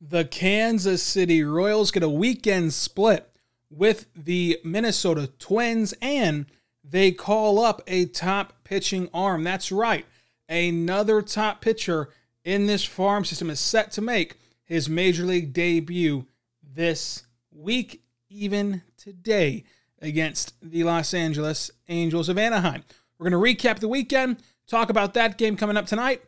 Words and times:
the 0.00 0.24
Kansas 0.24 1.02
City 1.02 1.42
Royals 1.42 1.90
get 1.90 2.02
a 2.02 2.08
weekend 2.08 2.72
split 2.72 3.30
with 3.70 4.06
the 4.14 4.58
Minnesota 4.64 5.30
Twins, 5.38 5.94
and 6.00 6.46
they 6.84 7.10
call 7.10 7.58
up 7.58 7.82
a 7.86 8.06
top 8.06 8.64
pitching 8.64 9.08
arm. 9.12 9.44
That's 9.44 9.72
right. 9.72 10.06
Another 10.48 11.20
top 11.20 11.60
pitcher 11.60 12.08
in 12.44 12.66
this 12.66 12.84
farm 12.84 13.24
system 13.24 13.50
is 13.50 13.60
set 13.60 13.90
to 13.92 14.00
make 14.00 14.36
his 14.64 14.88
major 14.88 15.24
league 15.24 15.52
debut 15.52 16.26
this 16.62 17.24
week, 17.50 18.02
even 18.30 18.82
today, 18.96 19.64
against 20.00 20.54
the 20.62 20.84
Los 20.84 21.12
Angeles 21.12 21.70
Angels 21.88 22.28
of 22.28 22.38
Anaheim. 22.38 22.84
We're 23.18 23.28
going 23.28 23.56
to 23.56 23.64
recap 23.64 23.80
the 23.80 23.88
weekend, 23.88 24.38
talk 24.66 24.90
about 24.90 25.14
that 25.14 25.36
game 25.36 25.56
coming 25.56 25.76
up 25.76 25.86
tonight, 25.86 26.22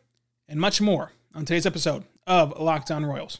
and 0.47 0.59
much 0.59 0.81
more 0.81 1.13
on 1.33 1.45
today's 1.45 1.65
episode 1.65 2.03
of 2.27 2.59
Locked 2.59 2.91
On 2.91 3.05
Royals. 3.05 3.39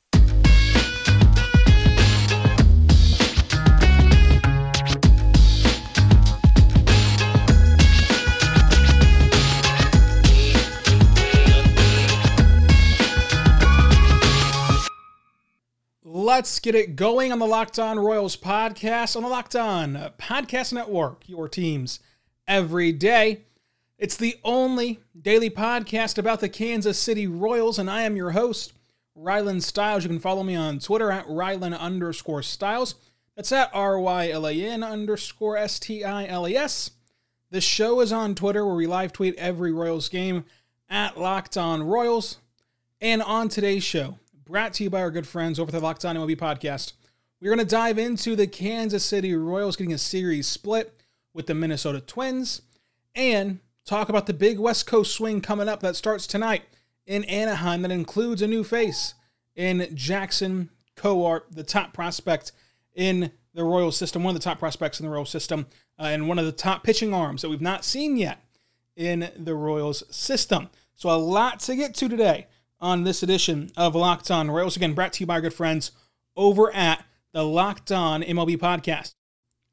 Let's 16.41 16.59
get 16.59 16.73
it 16.73 16.95
going 16.95 17.31
on 17.31 17.37
the 17.37 17.45
Locked 17.45 17.77
On 17.77 17.99
Royals 17.99 18.35
podcast 18.35 19.15
on 19.15 19.21
the 19.21 19.29
Locked 19.29 19.55
On 19.55 20.11
Podcast 20.17 20.73
Network, 20.73 21.29
your 21.29 21.47
teams 21.47 21.99
every 22.47 22.91
day. 22.91 23.41
It's 23.99 24.17
the 24.17 24.39
only 24.43 25.01
daily 25.21 25.51
podcast 25.51 26.17
about 26.17 26.39
the 26.39 26.49
Kansas 26.49 26.97
City 26.97 27.27
Royals, 27.27 27.77
and 27.77 27.91
I 27.91 28.01
am 28.01 28.15
your 28.15 28.31
host, 28.31 28.73
Rylan 29.15 29.61
Stiles. 29.61 30.03
You 30.03 30.09
can 30.09 30.17
follow 30.17 30.41
me 30.41 30.55
on 30.55 30.79
Twitter 30.79 31.11
at 31.11 31.27
Rylan 31.27 31.77
underscore 31.77 32.41
Stiles. 32.41 32.95
That's 33.35 33.51
at 33.51 33.69
R 33.71 33.99
Y 33.99 34.31
L 34.31 34.47
A 34.47 34.51
N 34.51 34.81
underscore 34.81 35.57
S 35.57 35.77
T 35.77 36.03
I 36.03 36.25
L 36.25 36.47
E 36.47 36.57
S. 36.57 36.89
The 37.51 37.61
show 37.61 38.01
is 38.01 38.11
on 38.11 38.33
Twitter 38.33 38.65
where 38.65 38.73
we 38.73 38.87
live 38.87 39.13
tweet 39.13 39.35
every 39.35 39.71
Royals 39.71 40.09
game 40.09 40.45
at 40.89 41.19
Locked 41.19 41.55
On 41.55 41.83
Royals. 41.83 42.39
And 42.99 43.21
on 43.21 43.47
today's 43.47 43.83
show, 43.83 44.17
brought 44.51 44.73
to 44.73 44.83
you 44.83 44.89
by 44.89 44.99
our 44.99 45.11
good 45.11 45.25
friends 45.25 45.57
over 45.59 45.69
at 45.69 45.71
the 45.71 45.79
Locked 45.79 46.03
On 46.03 46.17
MLB 46.17 46.35
podcast. 46.35 46.91
We're 47.39 47.55
going 47.55 47.65
to 47.65 47.75
dive 47.75 47.97
into 47.97 48.35
the 48.35 48.47
Kansas 48.47 49.05
City 49.05 49.33
Royals 49.33 49.77
getting 49.77 49.93
a 49.93 49.97
series 49.97 50.45
split 50.45 50.93
with 51.33 51.47
the 51.47 51.53
Minnesota 51.53 52.01
Twins 52.01 52.61
and 53.15 53.61
talk 53.85 54.09
about 54.09 54.25
the 54.25 54.33
big 54.33 54.59
West 54.59 54.85
Coast 54.85 55.15
swing 55.15 55.39
coming 55.39 55.69
up 55.69 55.79
that 55.79 55.95
starts 55.95 56.27
tonight 56.27 56.63
in 57.07 57.23
Anaheim 57.23 57.81
that 57.83 57.91
includes 57.91 58.41
a 58.41 58.47
new 58.47 58.65
face 58.65 59.13
in 59.55 59.87
Jackson 59.95 60.69
Kowar, 60.97 61.43
the 61.49 61.63
top 61.63 61.93
prospect 61.93 62.51
in 62.93 63.31
the 63.53 63.63
Royal 63.63 63.93
system, 63.93 64.21
one 64.21 64.35
of 64.35 64.41
the 64.41 64.43
top 64.43 64.59
prospects 64.59 64.99
in 64.99 65.05
the 65.05 65.13
Royal 65.13 65.23
system, 65.23 65.65
uh, 65.97 66.07
and 66.07 66.27
one 66.27 66.37
of 66.37 66.45
the 66.45 66.51
top 66.51 66.83
pitching 66.83 67.13
arms 67.13 67.41
that 67.41 67.49
we've 67.49 67.61
not 67.61 67.85
seen 67.85 68.17
yet 68.17 68.43
in 68.97 69.31
the 69.37 69.55
Royals 69.55 70.03
system. 70.13 70.69
So, 70.95 71.09
a 71.09 71.15
lot 71.15 71.61
to 71.61 71.75
get 71.77 71.95
to 71.95 72.09
today 72.09 72.47
on 72.81 73.03
this 73.03 73.21
edition 73.21 73.69
of 73.77 73.93
Locked 73.93 74.31
On 74.31 74.49
Royals. 74.49 74.75
Again, 74.75 74.93
brought 74.93 75.13
to 75.13 75.19
you 75.21 75.27
by 75.27 75.35
our 75.35 75.41
good 75.41 75.53
friends 75.53 75.91
over 76.35 76.73
at 76.73 77.05
the 77.31 77.45
Locked 77.45 77.91
On 77.91 78.23
MLB 78.23 78.57
Podcast. 78.57 79.13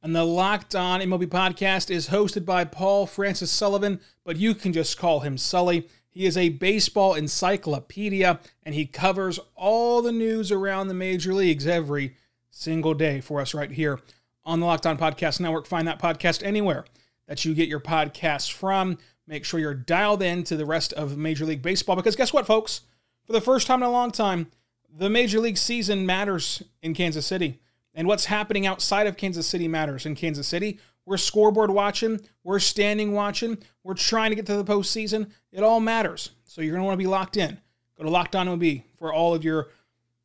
And 0.02 0.14
the 0.14 0.24
Locked 0.24 0.74
On 0.74 1.00
MLB 1.00 1.26
Podcast 1.26 1.90
is 1.90 2.10
hosted 2.10 2.44
by 2.44 2.64
Paul 2.64 3.06
Francis 3.06 3.50
Sullivan, 3.50 4.00
but 4.24 4.36
you 4.36 4.54
can 4.54 4.72
just 4.72 4.98
call 4.98 5.20
him 5.20 5.38
Sully. 5.38 5.88
He 6.10 6.26
is 6.26 6.36
a 6.36 6.50
baseball 6.50 7.14
encyclopedia, 7.14 8.40
and 8.62 8.74
he 8.74 8.86
covers 8.86 9.40
all 9.54 10.02
the 10.02 10.12
news 10.12 10.52
around 10.52 10.88
the 10.88 10.94
major 10.94 11.32
leagues 11.32 11.66
every 11.66 12.16
single 12.50 12.94
day 12.94 13.20
for 13.20 13.40
us 13.40 13.54
right 13.54 13.70
here 13.70 14.00
on 14.44 14.60
the 14.60 14.66
Locked 14.66 14.86
On 14.86 14.98
Podcast 14.98 15.40
Network. 15.40 15.66
Find 15.66 15.88
that 15.88 16.00
podcast 16.00 16.42
anywhere 16.44 16.84
that 17.26 17.44
you 17.44 17.54
get 17.54 17.68
your 17.68 17.80
podcasts 17.80 18.52
from. 18.52 18.98
Make 19.26 19.44
sure 19.44 19.60
you're 19.60 19.74
dialed 19.74 20.22
in 20.22 20.44
to 20.44 20.56
the 20.56 20.66
rest 20.66 20.92
of 20.92 21.16
Major 21.16 21.44
League 21.44 21.62
Baseball 21.62 21.96
because 21.96 22.16
guess 22.16 22.32
what, 22.32 22.46
folks? 22.46 22.82
For 23.28 23.34
the 23.34 23.40
first 23.42 23.66
time 23.66 23.82
in 23.82 23.88
a 23.88 23.92
long 23.92 24.10
time, 24.10 24.46
the 24.90 25.10
major 25.10 25.38
league 25.38 25.58
season 25.58 26.06
matters 26.06 26.62
in 26.82 26.94
Kansas 26.94 27.26
City. 27.26 27.60
And 27.94 28.08
what's 28.08 28.24
happening 28.24 28.66
outside 28.66 29.06
of 29.06 29.18
Kansas 29.18 29.46
City 29.46 29.68
matters 29.68 30.06
in 30.06 30.14
Kansas 30.14 30.48
City. 30.48 30.78
We're 31.04 31.18
scoreboard 31.18 31.70
watching, 31.70 32.20
we're 32.42 32.58
standing 32.58 33.12
watching, 33.12 33.58
we're 33.84 33.94
trying 33.94 34.30
to 34.30 34.34
get 34.34 34.46
to 34.46 34.56
the 34.56 34.64
postseason. 34.64 35.30
It 35.52 35.62
all 35.62 35.78
matters. 35.78 36.30
So 36.46 36.62
you're 36.62 36.72
going 36.72 36.80
to 36.80 36.86
want 36.86 36.94
to 36.94 37.04
be 37.04 37.06
locked 37.06 37.36
in. 37.36 37.58
Go 37.98 38.04
to 38.04 38.10
Locked 38.10 38.34
On 38.34 38.46
MLB 38.46 38.84
for 38.98 39.12
all 39.12 39.34
of 39.34 39.44
your 39.44 39.68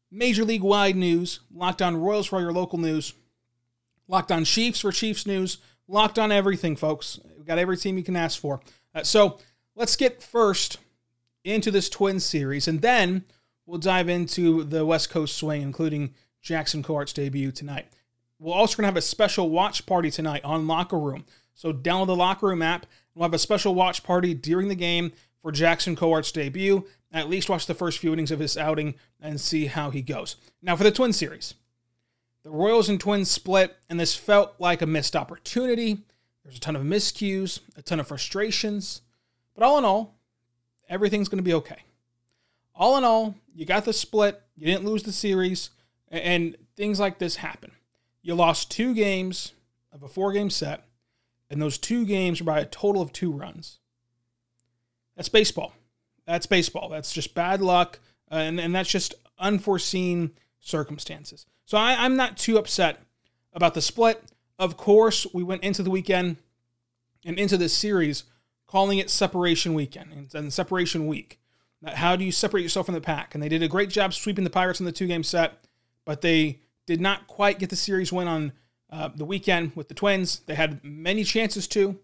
major 0.09 0.45
league 0.45 0.63
wide 0.63 0.95
news, 0.95 1.41
Locked 1.53 1.81
On 1.81 1.97
Royals 1.97 2.27
for 2.27 2.37
all 2.37 2.41
your 2.41 2.53
local 2.53 2.79
news, 2.79 3.13
Locked 4.07 4.31
On 4.31 4.45
Chiefs 4.45 4.79
for 4.79 4.93
Chiefs 4.93 5.27
news, 5.27 5.57
Locked 5.89 6.19
On 6.19 6.31
everything, 6.31 6.77
folks. 6.77 7.19
We've 7.35 7.45
got 7.45 7.57
every 7.57 7.75
team 7.75 7.97
you 7.97 8.03
can 8.03 8.15
ask 8.15 8.39
for. 8.39 8.61
Uh, 8.95 9.03
so 9.03 9.39
let's 9.75 9.97
get 9.97 10.23
first 10.23 10.77
into 11.43 11.71
this 11.71 11.89
twin 11.89 12.19
series, 12.19 12.67
and 12.67 12.81
then 12.81 13.25
we'll 13.65 13.79
dive 13.79 14.09
into 14.09 14.63
the 14.63 14.85
West 14.85 15.09
Coast 15.09 15.37
swing, 15.37 15.61
including 15.61 16.13
Jackson 16.41 16.83
Kowar's 16.83 17.13
debut 17.13 17.51
tonight. 17.51 17.87
We're 18.39 18.53
also 18.53 18.75
going 18.75 18.83
to 18.83 18.87
have 18.87 18.97
a 18.97 19.01
special 19.01 19.49
watch 19.49 19.85
party 19.85 20.11
tonight 20.11 20.43
on 20.43 20.67
Locker 20.67 20.99
Room. 20.99 21.25
So 21.53 21.71
download 21.71 22.07
the 22.07 22.15
Locker 22.15 22.47
Room 22.47 22.61
app. 22.61 22.85
We'll 23.15 23.23
have 23.23 23.33
a 23.33 23.39
special 23.39 23.75
watch 23.75 24.03
party 24.03 24.33
during 24.33 24.67
the 24.67 24.75
game 24.75 25.13
for 25.41 25.51
Jackson 25.51 25.95
Kowar's 25.95 26.31
debut. 26.31 26.85
At 27.11 27.29
least 27.29 27.49
watch 27.49 27.67
the 27.67 27.75
first 27.75 27.99
few 27.99 28.11
innings 28.11 28.31
of 28.31 28.39
his 28.39 28.57
outing 28.57 28.95
and 29.21 29.39
see 29.39 29.67
how 29.67 29.91
he 29.91 30.01
goes. 30.01 30.35
Now 30.61 30.75
for 30.75 30.83
the 30.83 30.91
Twin 30.91 31.13
Series. 31.13 31.53
The 32.43 32.49
Royals 32.49 32.89
and 32.89 32.99
Twins 32.99 33.31
split, 33.31 33.77
and 33.89 33.97
this 33.97 34.15
felt 34.15 34.55
like 34.59 34.81
a 34.81 34.85
missed 34.85 35.15
opportunity. 35.15 35.99
There's 36.43 36.57
a 36.57 36.59
ton 36.59 36.75
of 36.75 36.81
miscues, 36.81 37.61
a 37.77 37.81
ton 37.81 38.01
of 38.01 38.07
frustrations. 38.07 39.01
But 39.55 39.63
all 39.63 39.77
in 39.77 39.85
all, 39.85 40.17
everything's 40.89 41.29
going 41.29 41.37
to 41.37 41.43
be 41.43 41.53
okay. 41.53 41.83
All 42.75 42.97
in 42.97 43.03
all, 43.03 43.35
you 43.53 43.65
got 43.65 43.85
the 43.85 43.93
split, 43.93 44.41
you 44.57 44.65
didn't 44.65 44.85
lose 44.85 45.03
the 45.03 45.11
series, 45.11 45.69
and 46.09 46.55
things 46.75 46.99
like 46.99 47.19
this 47.19 47.37
happen. 47.37 47.71
You 48.21 48.35
lost 48.35 48.71
two 48.71 48.93
games 48.93 49.53
of 49.91 50.03
a 50.03 50.07
four 50.07 50.31
game 50.31 50.49
set, 50.49 50.85
and 51.49 51.61
those 51.61 51.77
two 51.77 52.05
games 52.05 52.41
were 52.41 52.45
by 52.45 52.59
a 52.59 52.65
total 52.65 53.01
of 53.01 53.11
two 53.11 53.31
runs. 53.31 53.79
That's 55.15 55.29
baseball. 55.29 55.73
That's 56.25 56.45
baseball. 56.45 56.89
That's 56.89 57.13
just 57.13 57.35
bad 57.35 57.61
luck, 57.61 57.99
uh, 58.31 58.35
and, 58.35 58.59
and 58.59 58.73
that's 58.73 58.89
just 58.89 59.13
unforeseen 59.37 60.31
circumstances. 60.59 61.45
So 61.65 61.77
I, 61.77 61.95
I'm 62.05 62.15
not 62.15 62.37
too 62.37 62.57
upset 62.57 62.99
about 63.53 63.73
the 63.73 63.81
split. 63.81 64.23
Of 64.57 64.77
course, 64.77 65.27
we 65.33 65.43
went 65.43 65.63
into 65.63 65.83
the 65.83 65.91
weekend 65.91 66.37
and 67.25 67.37
into 67.37 67.57
this 67.57 67.73
series 67.73 68.23
calling 68.73 68.97
it 68.97 69.07
separation 69.07 69.75
weekend 69.75 70.31
and 70.33 70.51
separation 70.51 71.05
week. 71.05 71.39
How 71.85 72.15
do 72.15 72.25
you 72.25 72.31
separate 72.31 72.63
yourself 72.63 72.87
from 72.87 72.95
the 72.95 73.01
pack? 73.01 73.35
And 73.35 73.43
they 73.43 73.47
did 73.47 73.61
a 73.61 73.67
great 73.67 73.91
job 73.91 74.15
sweeping 74.15 74.43
the 74.43 74.49
Pirates 74.49 74.79
in 74.79 74.87
the 74.87 74.91
two 74.91 75.05
game 75.05 75.21
set, 75.21 75.63
but 76.05 76.21
they 76.21 76.57
did 76.87 76.99
not 76.99 77.27
quite 77.27 77.59
get 77.59 77.69
the 77.69 77.75
series 77.75 78.11
win 78.11 78.27
on 78.27 78.51
uh, 78.89 79.09
the 79.15 79.25
weekend 79.25 79.73
with 79.75 79.89
the 79.89 79.93
Twins. 79.93 80.39
They 80.47 80.55
had 80.55 80.83
many 80.83 81.23
chances 81.23 81.67
to. 81.67 81.99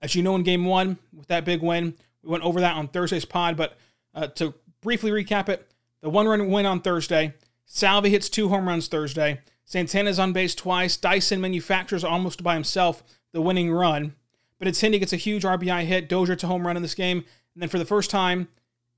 As 0.00 0.14
you 0.14 0.22
know, 0.22 0.36
in 0.36 0.44
game 0.44 0.64
one, 0.64 0.96
with 1.12 1.26
that 1.26 1.44
big 1.44 1.60
win, 1.60 1.94
we 2.22 2.30
went 2.30 2.44
over 2.44 2.60
that 2.60 2.76
on 2.76 2.86
Thursday's 2.86 3.24
pod, 3.24 3.56
but 3.56 3.76
uh, 4.14 4.28
to 4.28 4.54
briefly 4.80 5.10
recap 5.10 5.48
it, 5.48 5.68
the 6.02 6.08
one 6.08 6.28
run 6.28 6.48
win 6.50 6.66
on 6.66 6.82
Thursday, 6.82 7.34
Salvi 7.66 8.10
hits 8.10 8.28
two 8.28 8.48
home 8.48 8.68
runs 8.68 8.86
Thursday, 8.86 9.40
Santana's 9.64 10.20
on 10.20 10.32
base 10.32 10.54
twice, 10.54 10.96
Dyson 10.96 11.40
manufactures 11.40 12.04
almost 12.04 12.44
by 12.44 12.54
himself 12.54 13.02
the 13.32 13.42
winning 13.42 13.72
run. 13.72 14.14
But 14.62 14.68
it's 14.68 14.80
Benintendi 14.80 15.00
gets 15.00 15.12
a 15.12 15.16
huge 15.16 15.42
RBI 15.42 15.86
hit. 15.86 16.08
Dozier 16.08 16.36
to 16.36 16.46
home 16.46 16.64
run 16.64 16.76
in 16.76 16.82
this 16.82 16.94
game. 16.94 17.18
And 17.18 17.60
then 17.62 17.68
for 17.68 17.78
the 17.78 17.84
first 17.84 18.10
time 18.10 18.46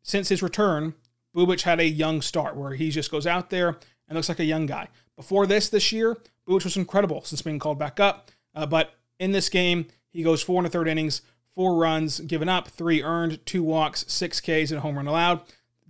since 0.02 0.28
his 0.28 0.42
return, 0.42 0.92
Bubic 1.34 1.62
had 1.62 1.80
a 1.80 1.86
young 1.86 2.20
start 2.20 2.54
where 2.54 2.74
he 2.74 2.90
just 2.90 3.10
goes 3.10 3.26
out 3.26 3.48
there 3.48 3.78
and 4.06 4.14
looks 4.14 4.28
like 4.28 4.40
a 4.40 4.44
young 4.44 4.66
guy. 4.66 4.88
Before 5.16 5.46
this, 5.46 5.70
this 5.70 5.90
year, 5.90 6.18
Bubic 6.46 6.64
was 6.64 6.76
incredible 6.76 7.24
since 7.24 7.40
being 7.40 7.58
called 7.58 7.78
back 7.78 7.98
up. 7.98 8.30
Uh, 8.54 8.66
but 8.66 8.92
in 9.18 9.32
this 9.32 9.48
game, 9.48 9.86
he 10.10 10.22
goes 10.22 10.42
four 10.42 10.58
and 10.58 10.66
a 10.66 10.70
third 10.70 10.86
innings, 10.86 11.22
four 11.54 11.78
runs 11.78 12.20
given 12.20 12.50
up, 12.50 12.68
three 12.68 13.02
earned, 13.02 13.40
two 13.46 13.62
walks, 13.62 14.04
six 14.06 14.42
Ks, 14.42 14.70
and 14.70 14.74
a 14.76 14.80
home 14.80 14.96
run 14.96 15.06
allowed. 15.06 15.40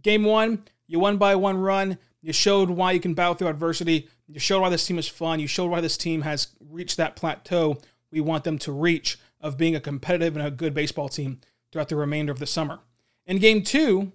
Game 0.02 0.22
one, 0.22 0.62
you 0.86 1.00
won 1.00 1.16
by 1.16 1.34
one 1.34 1.58
run. 1.58 1.98
You 2.22 2.32
showed 2.32 2.70
why 2.70 2.92
you 2.92 3.00
can 3.00 3.14
battle 3.14 3.34
through 3.34 3.48
adversity. 3.48 4.08
You 4.28 4.38
showed 4.38 4.60
why 4.60 4.68
this 4.68 4.86
team 4.86 5.00
is 5.00 5.08
fun. 5.08 5.40
You 5.40 5.48
showed 5.48 5.72
why 5.72 5.80
this 5.80 5.96
team 5.96 6.22
has 6.22 6.46
reached 6.60 6.96
that 6.98 7.16
plateau 7.16 7.80
we 8.12 8.20
want 8.20 8.44
them 8.44 8.58
to 8.60 8.70
reach 8.70 9.18
of 9.44 9.58
being 9.58 9.76
a 9.76 9.80
competitive 9.80 10.36
and 10.36 10.44
a 10.44 10.50
good 10.50 10.72
baseball 10.72 11.08
team 11.08 11.38
throughout 11.70 11.90
the 11.90 11.96
remainder 11.96 12.32
of 12.32 12.38
the 12.38 12.46
summer. 12.46 12.80
In 13.26 13.38
game 13.38 13.62
two, 13.62 14.12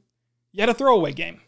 you 0.52 0.60
had 0.60 0.70
a 0.70 0.74
throwaway 0.74 1.14
game. 1.14 1.40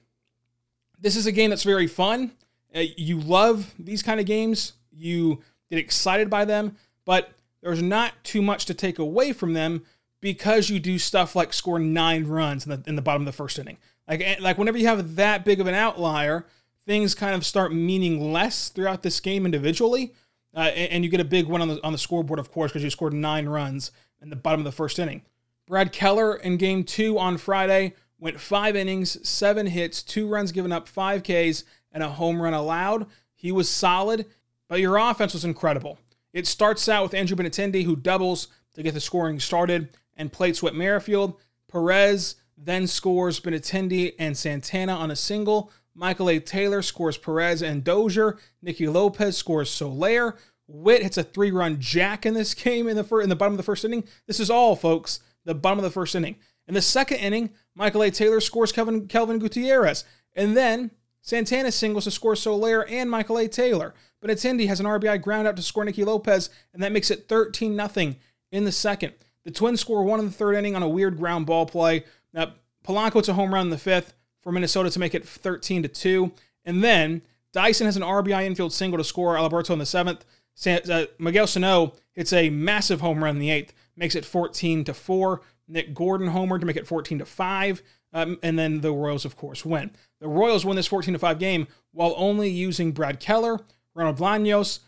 This 1.00 1.16
is 1.16 1.26
a 1.26 1.32
game 1.32 1.50
that's 1.50 1.64
very 1.64 1.88
fun. 1.88 2.32
Uh, 2.74 2.84
you 2.96 3.20
love 3.20 3.74
these 3.80 4.04
kind 4.04 4.20
of 4.20 4.28
games. 4.28 4.74
You 4.92 5.42
get 5.70 5.80
excited 5.80 6.30
by 6.30 6.46
them, 6.46 6.78
but 7.06 7.32
there's 7.64 7.82
not 7.82 8.14
too 8.24 8.44
much 8.44 8.66
to 8.66 8.76
take 8.76 9.00
away 9.00 9.34
from 9.34 9.54
them 9.54 9.84
because 10.22 10.70
you 10.70 10.80
do 10.80 11.00
stuff 11.00 11.36
like 11.36 11.52
score 11.52 11.80
nine 11.80 12.26
runs 12.26 12.68
in 12.68 12.70
the, 12.70 12.84
in 12.88 12.96
the 12.96 13.02
bottom 13.02 13.24
of 13.24 13.26
the 13.26 13.32
first 13.32 13.58
inning. 13.58 13.80
Like, 14.08 14.22
eh, 14.22 14.36
like 14.40 14.60
whenever 14.60 14.78
you 14.78 14.88
have 14.88 15.16
that 15.16 15.44
big 15.44 15.60
of 15.60 15.66
an 15.66 15.74
outlier, 15.74 16.46
things 16.86 17.16
kind 17.16 17.34
of 17.34 17.46
start 17.46 17.74
meaning 17.74 18.32
less 18.32 18.70
throughout 18.70 19.02
this 19.02 19.20
game 19.20 19.44
individually. 19.44 20.14
Uh, 20.54 20.60
and, 20.60 21.04
you 21.04 21.10
get 21.10 21.22
a 21.22 21.26
big 21.26 21.48
one 21.48 21.62
on 21.62 21.70
the, 21.70 21.84
on 21.84 21.94
the 21.94 21.98
scoreboard, 21.98 22.40
of 22.40 22.52
course, 22.52 22.72
because 22.72 22.84
you 22.84 22.90
scored 22.90 23.14
nine 23.14 23.48
runs 23.48 23.92
in 24.22 24.30
the 24.30 24.36
bottom 24.36 24.60
of 24.60 24.66
the 24.66 24.72
first 24.72 25.00
inning. 25.00 25.22
Brad 25.66 25.94
Keller 25.94 26.36
in 26.36 26.58
game 26.58 26.84
two 26.84 27.18
on 27.18 27.38
Friday 27.38 27.94
went 28.20 28.40
five 28.40 28.76
innings, 28.76 29.28
seven 29.28 29.68
hits, 29.68 30.04
two 30.04 30.28
runs 30.28 30.52
given 30.52 30.72
up, 30.72 30.88
five 30.88 31.24
Ks, 31.24 31.64
and 31.92 32.04
a 32.04 32.10
home 32.10 32.42
run 32.42 32.54
allowed. 32.54 33.08
He 33.34 33.52
was 33.52 33.70
solid, 33.70 34.26
but 34.68 34.82
your 34.82 34.98
offense 34.98 35.34
was 35.34 35.46
incredible. 35.46 35.98
It 36.34 36.48
starts 36.48 36.88
out 36.90 37.04
with 37.04 37.14
Andrew 37.14 37.38
Benintendi, 37.38 37.84
who 37.84 37.96
doubles 37.96 38.50
to 38.74 38.84
get 38.84 38.94
the 38.94 39.00
scoring 39.00 39.40
started 39.40 39.90
and 40.16 40.32
plates 40.32 40.62
Whit 40.62 40.76
Merrifield. 40.76 41.40
Perez 41.70 42.36
then 42.58 42.88
scores 42.88 43.40
Benintendi 43.40 44.14
and 44.20 44.38
Santana 44.38 44.94
on 44.94 45.12
a 45.12 45.16
single. 45.16 45.72
Michael 45.94 46.30
A. 46.30 46.40
Taylor 46.40 46.82
scores 46.82 47.18
Perez 47.18 47.62
and 47.62 47.84
Dozier. 47.84 48.38
Nicky 48.62 48.88
Lopez 48.88 49.38
scores 49.38 49.70
Soler. 49.70 50.38
Whit 50.68 51.04
hits 51.04 51.18
a 51.18 51.24
three-run 51.24 51.80
jack 51.80 52.26
in 52.26 52.34
this 52.34 52.54
game 52.64 52.88
in 52.88 52.96
the 52.96 53.04
fir- 53.04 53.22
in 53.22 53.30
the 53.30 53.36
bottom 53.36 53.54
of 53.54 53.58
the 53.58 53.64
first 53.64 53.84
inning. 53.84 54.06
This 54.28 54.40
is 54.40 54.50
all, 54.50 54.76
folks, 54.76 55.20
the 55.44 55.54
bottom 55.54 55.80
of 55.80 55.84
the 55.84 55.92
first 55.92 56.16
inning. 56.16 56.38
In 56.68 56.74
the 56.74 56.82
second 56.82 57.18
inning, 57.18 57.50
Michael 57.76 58.04
A. 58.04 58.12
Taylor 58.12 58.40
scores 58.40 58.72
Kelvin, 58.72 59.08
Kelvin 59.08 59.40
Gutierrez. 59.40 60.06
And 60.34 60.56
then 60.56 60.92
Santana 61.22 61.72
singles 61.72 62.06
to 62.06 62.12
score 62.12 62.36
Soler 62.36 62.88
and 62.88 63.10
Michael 63.10 63.38
A. 63.38 63.48
Taylor. 63.48 63.94
But 64.22 64.30
Benintendi 64.30 64.68
has 64.68 64.80
an 64.80 64.86
RBI 64.86 65.22
ground 65.22 65.48
out 65.48 65.56
to 65.56 65.62
score 65.62 65.84
Nicky 65.84 66.04
Lopez, 66.04 66.50
and 66.74 66.82
that 66.84 66.92
makes 66.92 67.12
it 67.12 67.28
13 67.28 67.76
0 67.76 68.16
in 68.52 68.66
the 68.66 68.72
second. 68.72 69.14
The 69.44 69.52
Twins 69.52 69.82
score 69.82 70.04
one 70.04 70.20
in 70.20 70.28
the 70.28 70.32
third 70.32 70.56
inning 70.56 70.76
on 70.76 70.84
a 70.84 70.90
weird 70.90 71.18
ground 71.18 71.48
ball 71.48 71.66
play. 71.66 72.06
Now, 72.34 72.54
Polanco 72.86 73.16
hits 73.16 73.28
a 73.28 73.34
home 73.34 73.54
run 73.54 73.68
in 73.68 73.72
the 73.72 73.78
fifth 73.78 74.14
for 74.42 74.52
Minnesota 74.52 74.90
to 74.90 75.00
make 75.00 75.16
it 75.16 75.28
13 75.28 75.84
to 75.84 75.88
2. 75.90 76.32
And 76.66 76.84
then 76.84 77.22
Dyson 77.54 77.86
has 77.86 77.98
an 77.98 78.04
RBI 78.04 78.44
infield 78.44 78.74
single 78.74 78.98
to 78.98 79.04
score 79.04 79.38
Alberto 79.38 79.74
in 79.74 79.80
the 79.80 79.86
seventh. 79.86 80.26
Uh, 80.66 81.06
Miguel 81.18 81.48
Sano 81.48 81.94
hits 82.14 82.34
a 82.34 82.50
massive 82.50 83.02
home 83.02 83.24
run 83.24 83.36
in 83.36 83.40
the 83.40 83.52
eighth, 83.52 83.74
makes 83.96 84.16
it 84.16 84.26
14 84.26 84.84
to 84.86 84.94
4. 84.94 85.42
Nick 85.68 85.94
Gordon 85.94 86.28
homer 86.28 86.60
to 86.60 86.66
make 86.66 86.76
it 86.76 86.88
14 86.88 87.20
to 87.20 87.26
5. 87.26 87.84
Um, 88.14 88.38
and 88.44 88.60
then 88.60 88.82
the 88.82 88.92
Royals, 88.92 89.24
of 89.24 89.38
course, 89.38 89.66
win. 89.66 89.92
The 90.20 90.28
Royals 90.28 90.66
win 90.66 90.76
this 90.76 90.88
14 90.88 91.14
to 91.14 91.20
5 91.20 91.40
game 91.40 91.68
while 91.92 92.14
only 92.18 92.50
using 92.50 92.92
Brad 92.92 93.20
Keller, 93.20 93.60
Ronald 93.96 94.18
Bolaños, 94.18 94.80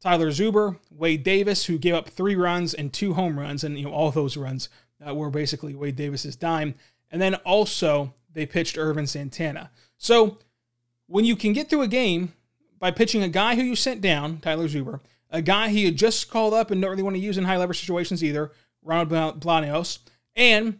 Tyler 0.00 0.28
Zuber, 0.28 0.78
Wade 0.90 1.22
Davis, 1.22 1.66
who 1.66 1.78
gave 1.78 1.94
up 1.94 2.08
three 2.08 2.34
runs 2.34 2.74
and 2.74 2.92
two 2.92 3.14
home 3.14 3.38
runs, 3.38 3.64
and 3.64 3.78
you 3.78 3.84
know 3.84 3.92
all 3.92 4.10
those 4.10 4.36
runs 4.36 4.68
uh, 5.06 5.14
were 5.14 5.30
basically 5.30 5.74
Wade 5.74 5.96
Davis's 5.96 6.36
dime. 6.36 6.74
And 7.10 7.22
then 7.22 7.36
also 7.36 8.14
they 8.36 8.44
pitched 8.44 8.76
Ervin 8.76 9.06
Santana. 9.06 9.70
So 9.96 10.38
when 11.06 11.24
you 11.24 11.36
can 11.36 11.54
get 11.54 11.70
through 11.70 11.80
a 11.80 11.88
game 11.88 12.34
by 12.78 12.90
pitching 12.90 13.22
a 13.22 13.28
guy 13.28 13.56
who 13.56 13.62
you 13.62 13.74
sent 13.74 14.02
down, 14.02 14.38
Tyler 14.40 14.68
Zuber, 14.68 15.00
a 15.30 15.40
guy 15.40 15.70
he 15.70 15.86
had 15.86 15.96
just 15.96 16.30
called 16.30 16.52
up 16.52 16.70
and 16.70 16.82
don't 16.82 16.90
really 16.90 17.02
want 17.02 17.16
to 17.16 17.20
use 17.20 17.38
in 17.38 17.44
high 17.44 17.56
leverage 17.56 17.80
situations 17.80 18.22
either, 18.22 18.52
Ronald 18.82 19.40
Bolaños, 19.40 20.00
and 20.36 20.78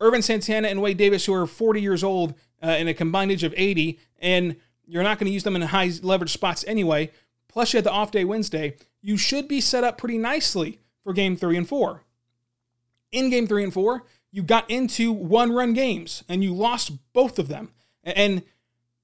Ervin 0.00 0.22
Santana 0.22 0.68
and 0.68 0.80
Wade 0.80 0.96
Davis, 0.96 1.26
who 1.26 1.34
are 1.34 1.46
40 1.46 1.82
years 1.82 2.02
old 2.02 2.34
uh, 2.62 2.70
in 2.70 2.88
a 2.88 2.94
combined 2.94 3.30
age 3.30 3.44
of 3.44 3.52
80, 3.54 3.98
and 4.18 4.56
you're 4.86 5.02
not 5.02 5.18
going 5.18 5.26
to 5.26 5.32
use 5.32 5.44
them 5.44 5.56
in 5.56 5.62
high 5.62 5.90
leverage 6.02 6.32
spots 6.32 6.64
anyway. 6.66 7.10
Plus, 7.48 7.74
you 7.74 7.76
had 7.76 7.84
the 7.84 7.90
off 7.90 8.12
day 8.12 8.24
Wednesday. 8.24 8.76
You 9.02 9.18
should 9.18 9.46
be 9.46 9.60
set 9.60 9.84
up 9.84 9.98
pretty 9.98 10.16
nicely 10.16 10.80
for 11.02 11.12
game 11.12 11.36
three 11.36 11.58
and 11.58 11.68
four. 11.68 12.02
In 13.12 13.28
game 13.28 13.46
three 13.46 13.62
and 13.62 13.74
four, 13.74 14.04
you 14.34 14.42
got 14.42 14.68
into 14.68 15.12
one 15.12 15.52
run 15.52 15.72
games 15.74 16.24
and 16.28 16.42
you 16.42 16.52
lost 16.52 16.90
both 17.12 17.38
of 17.38 17.46
them. 17.46 17.70
And 18.02 18.42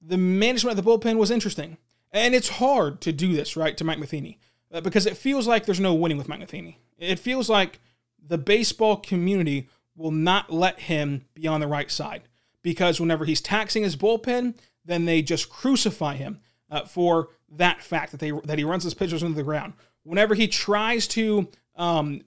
the 0.01 0.17
management 0.17 0.77
of 0.77 0.83
the 0.83 0.91
bullpen 0.91 1.15
was 1.15 1.31
interesting. 1.31 1.77
And 2.11 2.35
it's 2.35 2.49
hard 2.49 2.99
to 2.99 3.13
do 3.13 3.31
this, 3.31 3.55
right, 3.55 3.77
to 3.77 3.85
Mike 3.85 3.97
Matheny, 3.97 4.39
uh, 4.73 4.81
because 4.81 5.05
it 5.05 5.15
feels 5.15 5.47
like 5.47 5.65
there's 5.65 5.79
no 5.79 5.93
winning 5.93 6.17
with 6.17 6.27
Mike 6.27 6.39
Matheny. 6.39 6.79
It 6.97 7.17
feels 7.17 7.49
like 7.49 7.79
the 8.21 8.37
baseball 8.37 8.97
community 8.97 9.69
will 9.95 10.11
not 10.11 10.51
let 10.51 10.81
him 10.81 11.23
be 11.33 11.47
on 11.47 11.61
the 11.61 11.67
right 11.67 11.89
side 11.89 12.23
because 12.61 12.99
whenever 12.99 13.23
he's 13.23 13.39
taxing 13.39 13.83
his 13.83 13.95
bullpen, 13.95 14.55
then 14.83 15.05
they 15.05 15.21
just 15.21 15.49
crucify 15.49 16.15
him 16.15 16.41
uh, 16.69 16.83
for 16.83 17.29
that 17.49 17.81
fact 17.81 18.11
that 18.11 18.19
they 18.19 18.31
that 18.43 18.57
he 18.57 18.65
runs 18.65 18.83
his 18.83 18.93
pitchers 18.93 19.23
into 19.23 19.35
the 19.35 19.43
ground. 19.43 19.75
Whenever 20.03 20.35
he 20.35 20.49
tries 20.49 21.07
to 21.07 21.47
um, 21.77 22.21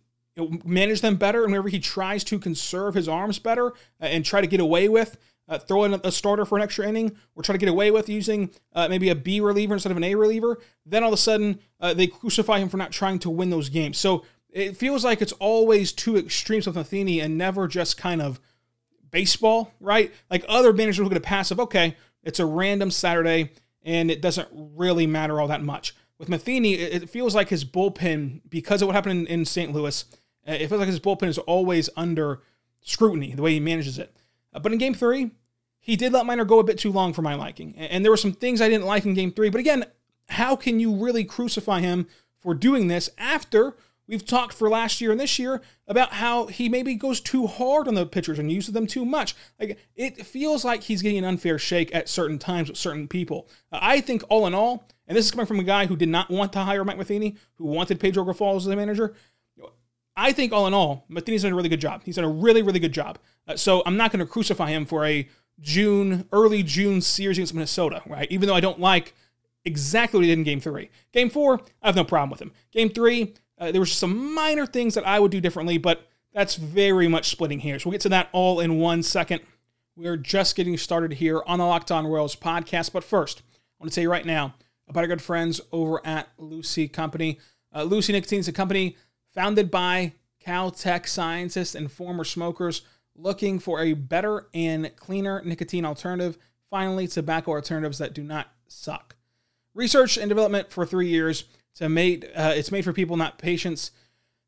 manage 0.64 1.00
them 1.00 1.16
better, 1.16 1.44
and 1.44 1.52
whenever 1.52 1.68
he 1.68 1.80
tries 1.80 2.24
to 2.24 2.38
conserve 2.38 2.94
his 2.94 3.08
arms 3.08 3.38
better 3.38 3.68
uh, 3.68 4.06
and 4.06 4.24
try 4.24 4.40
to 4.40 4.46
get 4.46 4.60
away 4.60 4.88
with 4.88 5.16
uh, 5.48 5.58
throwing 5.58 6.00
a 6.04 6.10
starter 6.10 6.44
for 6.44 6.56
an 6.56 6.62
extra 6.62 6.88
inning, 6.88 7.16
or 7.34 7.42
try 7.42 7.52
to 7.52 7.58
get 7.58 7.68
away 7.68 7.90
with 7.90 8.08
using 8.08 8.50
uh, 8.72 8.88
maybe 8.88 9.10
a 9.10 9.14
B 9.14 9.40
reliever 9.40 9.74
instead 9.74 9.90
of 9.90 9.96
an 9.96 10.04
A 10.04 10.14
reliever, 10.14 10.58
then 10.86 11.02
all 11.02 11.10
of 11.10 11.14
a 11.14 11.18
sudden 11.18 11.60
uh, 11.80 11.92
they 11.92 12.06
crucify 12.06 12.58
him 12.58 12.68
for 12.68 12.76
not 12.76 12.92
trying 12.92 13.18
to 13.20 13.30
win 13.30 13.50
those 13.50 13.68
games. 13.68 13.98
So 13.98 14.24
it 14.50 14.76
feels 14.76 15.04
like 15.04 15.20
it's 15.20 15.32
always 15.32 15.92
two 15.92 16.16
extremes 16.16 16.66
with 16.66 16.76
Matheny 16.76 17.20
and 17.20 17.36
never 17.36 17.68
just 17.68 17.96
kind 17.96 18.22
of 18.22 18.40
baseball, 19.10 19.72
right? 19.80 20.12
Like 20.30 20.44
other 20.48 20.72
managers 20.72 21.02
look 21.02 21.12
at 21.12 21.18
a 21.18 21.20
passive, 21.20 21.60
okay, 21.60 21.96
it's 22.22 22.40
a 22.40 22.46
random 22.46 22.90
Saturday 22.90 23.52
and 23.82 24.10
it 24.10 24.22
doesn't 24.22 24.48
really 24.52 25.06
matter 25.06 25.40
all 25.40 25.48
that 25.48 25.62
much. 25.62 25.94
With 26.18 26.28
Matheny, 26.28 26.74
it 26.74 27.10
feels 27.10 27.34
like 27.34 27.48
his 27.48 27.64
bullpen, 27.64 28.40
because 28.48 28.80
of 28.80 28.86
what 28.86 28.94
happened 28.94 29.26
in, 29.26 29.40
in 29.40 29.44
St. 29.44 29.72
Louis, 29.72 30.04
it 30.46 30.68
feels 30.68 30.78
like 30.78 30.88
his 30.88 31.00
bullpen 31.00 31.28
is 31.28 31.38
always 31.38 31.88
under 31.96 32.42
scrutiny, 32.80 33.34
the 33.34 33.42
way 33.42 33.52
he 33.52 33.60
manages 33.60 33.98
it. 33.98 34.16
Uh, 34.52 34.58
but 34.58 34.72
in 34.72 34.78
game 34.78 34.94
three, 34.94 35.30
he 35.80 35.96
did 35.96 36.12
let 36.12 36.26
Minor 36.26 36.44
go 36.44 36.58
a 36.58 36.64
bit 36.64 36.78
too 36.78 36.92
long 36.92 37.12
for 37.12 37.22
my 37.22 37.34
liking. 37.34 37.74
And 37.76 38.04
there 38.04 38.12
were 38.12 38.16
some 38.16 38.32
things 38.32 38.60
I 38.60 38.68
didn't 38.68 38.86
like 38.86 39.04
in 39.04 39.14
game 39.14 39.32
three. 39.32 39.50
But 39.50 39.60
again, 39.60 39.84
how 40.28 40.56
can 40.56 40.80
you 40.80 40.94
really 40.94 41.24
crucify 41.24 41.80
him 41.80 42.06
for 42.38 42.54
doing 42.54 42.88
this 42.88 43.10
after 43.18 43.76
We've 44.06 44.24
talked 44.24 44.52
for 44.52 44.68
last 44.68 45.00
year 45.00 45.12
and 45.12 45.20
this 45.20 45.38
year 45.38 45.62
about 45.88 46.14
how 46.14 46.46
he 46.46 46.68
maybe 46.68 46.94
goes 46.94 47.20
too 47.20 47.46
hard 47.46 47.88
on 47.88 47.94
the 47.94 48.04
pitchers 48.04 48.38
and 48.38 48.52
uses 48.52 48.74
them 48.74 48.86
too 48.86 49.04
much. 49.04 49.34
Like 49.58 49.78
it 49.96 50.26
feels 50.26 50.64
like 50.64 50.82
he's 50.82 51.00
getting 51.00 51.18
an 51.18 51.24
unfair 51.24 51.58
shake 51.58 51.94
at 51.94 52.08
certain 52.08 52.38
times 52.38 52.68
with 52.68 52.76
certain 52.76 53.08
people. 53.08 53.48
Uh, 53.72 53.78
I 53.80 54.00
think 54.00 54.22
all 54.28 54.46
in 54.46 54.54
all, 54.54 54.86
and 55.08 55.16
this 55.16 55.24
is 55.24 55.30
coming 55.30 55.46
from 55.46 55.60
a 55.60 55.64
guy 55.64 55.86
who 55.86 55.96
did 55.96 56.10
not 56.10 56.28
want 56.30 56.52
to 56.52 56.60
hire 56.60 56.84
Mike 56.84 56.98
Matheny, 56.98 57.36
who 57.54 57.64
wanted 57.64 58.00
Pedro 58.00 58.24
Grifol 58.24 58.56
as 58.56 58.64
the 58.64 58.76
manager. 58.76 59.14
I 60.16 60.32
think 60.32 60.52
all 60.52 60.66
in 60.66 60.74
all, 60.74 61.04
Matheny's 61.08 61.42
done 61.42 61.52
a 61.52 61.56
really 61.56 61.68
good 61.68 61.80
job. 61.80 62.02
He's 62.04 62.16
done 62.16 62.24
a 62.24 62.28
really, 62.28 62.62
really 62.62 62.78
good 62.78 62.92
job. 62.92 63.18
Uh, 63.48 63.56
so 63.56 63.82
I'm 63.84 63.96
not 63.96 64.12
going 64.12 64.20
to 64.20 64.30
crucify 64.30 64.70
him 64.70 64.86
for 64.86 65.04
a 65.04 65.28
June, 65.60 66.26
early 66.32 66.62
June 66.62 67.00
series 67.00 67.38
against 67.38 67.54
Minnesota, 67.54 68.02
right? 68.06 68.30
Even 68.30 68.48
though 68.48 68.54
I 68.54 68.60
don't 68.60 68.80
like 68.80 69.14
exactly 69.64 70.18
what 70.18 70.24
he 70.24 70.30
did 70.30 70.38
in 70.38 70.44
Game 70.44 70.60
Three. 70.60 70.90
Game 71.12 71.30
Four, 71.30 71.60
I 71.82 71.88
have 71.88 71.96
no 71.96 72.04
problem 72.04 72.30
with 72.30 72.40
him. 72.40 72.52
Game 72.72 72.90
Three, 72.90 73.34
uh, 73.58 73.72
there 73.72 73.80
were 73.80 73.86
some 73.86 74.34
minor 74.34 74.66
things 74.66 74.94
that 74.94 75.06
I 75.06 75.20
would 75.20 75.30
do 75.30 75.40
differently, 75.40 75.78
but 75.78 76.08
that's 76.32 76.56
very 76.56 77.08
much 77.08 77.28
splitting 77.28 77.60
hairs. 77.60 77.84
We'll 77.84 77.92
get 77.92 78.00
to 78.02 78.08
that 78.10 78.28
all 78.32 78.60
in 78.60 78.78
one 78.78 79.02
second. 79.02 79.40
We're 79.96 80.16
just 80.16 80.56
getting 80.56 80.76
started 80.76 81.14
here 81.14 81.42
on 81.46 81.60
the 81.60 81.64
Locked 81.64 81.92
On 81.92 82.06
Royals 82.06 82.34
podcast. 82.34 82.92
But 82.92 83.04
first, 83.04 83.42
I 83.48 83.84
want 83.84 83.92
to 83.92 83.94
tell 83.94 84.02
you 84.02 84.10
right 84.10 84.26
now 84.26 84.54
about 84.88 85.02
our 85.02 85.06
good 85.06 85.22
friends 85.22 85.60
over 85.70 86.04
at 86.04 86.28
Lucy 86.36 86.88
Company. 86.88 87.38
Uh, 87.72 87.84
Lucy 87.84 88.12
Nicotine 88.12 88.40
is 88.40 88.48
a 88.48 88.52
company 88.52 88.96
founded 89.34 89.70
by 89.70 90.12
Caltech 90.44 91.08
scientists 91.08 91.74
and 91.74 91.90
former 91.90 92.24
smokers 92.24 92.82
looking 93.16 93.58
for 93.58 93.80
a 93.80 93.94
better 93.94 94.48
and 94.52 94.94
cleaner 94.96 95.42
nicotine 95.44 95.84
alternative. 95.84 96.36
Finally, 96.70 97.06
tobacco 97.06 97.52
alternatives 97.52 97.98
that 97.98 98.14
do 98.14 98.22
not 98.22 98.48
suck. 98.66 99.16
Research 99.74 100.16
and 100.16 100.28
development 100.28 100.70
for 100.70 100.84
three 100.84 101.08
years 101.08 101.44
to 101.76 101.88
made. 101.88 102.30
Uh, 102.34 102.52
it's 102.54 102.72
made 102.72 102.84
for 102.84 102.92
people, 102.92 103.16
not 103.16 103.38
patients. 103.38 103.90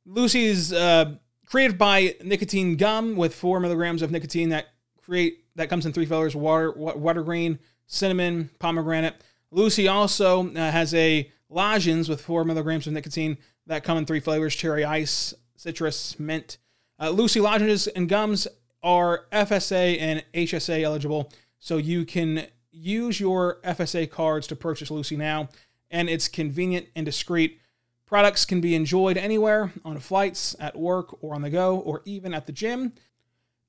Lucy's 0.04 0.72
uh, 0.72 1.14
created 1.46 1.78
by 1.78 2.14
nicotine 2.22 2.76
gum 2.76 3.16
with 3.16 3.34
four 3.34 3.60
milligrams 3.60 4.02
of 4.02 4.10
nicotine 4.10 4.50
that 4.50 4.66
create 5.02 5.44
that 5.56 5.68
comes 5.68 5.86
in 5.86 5.92
three 5.92 6.06
flavors: 6.06 6.36
water, 6.36 6.72
wintergreen, 6.72 7.58
cinnamon, 7.86 8.50
pomegranate. 8.58 9.14
Lucy 9.50 9.88
also 9.88 10.48
uh, 10.50 10.70
has 10.70 10.92
a 10.94 11.30
lozenge 11.48 12.08
with 12.08 12.20
four 12.20 12.44
milligrams 12.44 12.86
of 12.86 12.92
nicotine 12.92 13.38
that 13.66 13.84
come 13.84 13.98
in 13.98 14.06
three 14.06 14.20
flavors: 14.20 14.54
cherry 14.54 14.84
ice, 14.84 15.34
citrus, 15.56 16.18
mint. 16.18 16.58
Uh, 16.98 17.10
Lucy 17.10 17.40
lozenges 17.40 17.86
and 17.88 18.08
gums 18.08 18.48
are 18.82 19.26
FSA 19.32 19.98
and 20.00 20.24
HSA 20.32 20.82
eligible, 20.82 21.32
so 21.58 21.76
you 21.76 22.04
can 22.04 22.46
use 22.70 23.20
your 23.20 23.58
FSA 23.64 24.10
cards 24.10 24.46
to 24.46 24.56
purchase 24.56 24.90
Lucy 24.90 25.16
now 25.16 25.48
and 25.90 26.08
it's 26.08 26.28
convenient 26.28 26.86
and 26.94 27.06
discreet. 27.06 27.60
Products 28.06 28.44
can 28.44 28.60
be 28.60 28.74
enjoyed 28.74 29.16
anywhere 29.16 29.72
on 29.84 29.98
flights, 29.98 30.54
at 30.60 30.76
work, 30.76 31.22
or 31.22 31.34
on 31.34 31.42
the 31.42 31.50
go, 31.50 31.78
or 31.78 32.02
even 32.04 32.34
at 32.34 32.46
the 32.46 32.52
gym. 32.52 32.92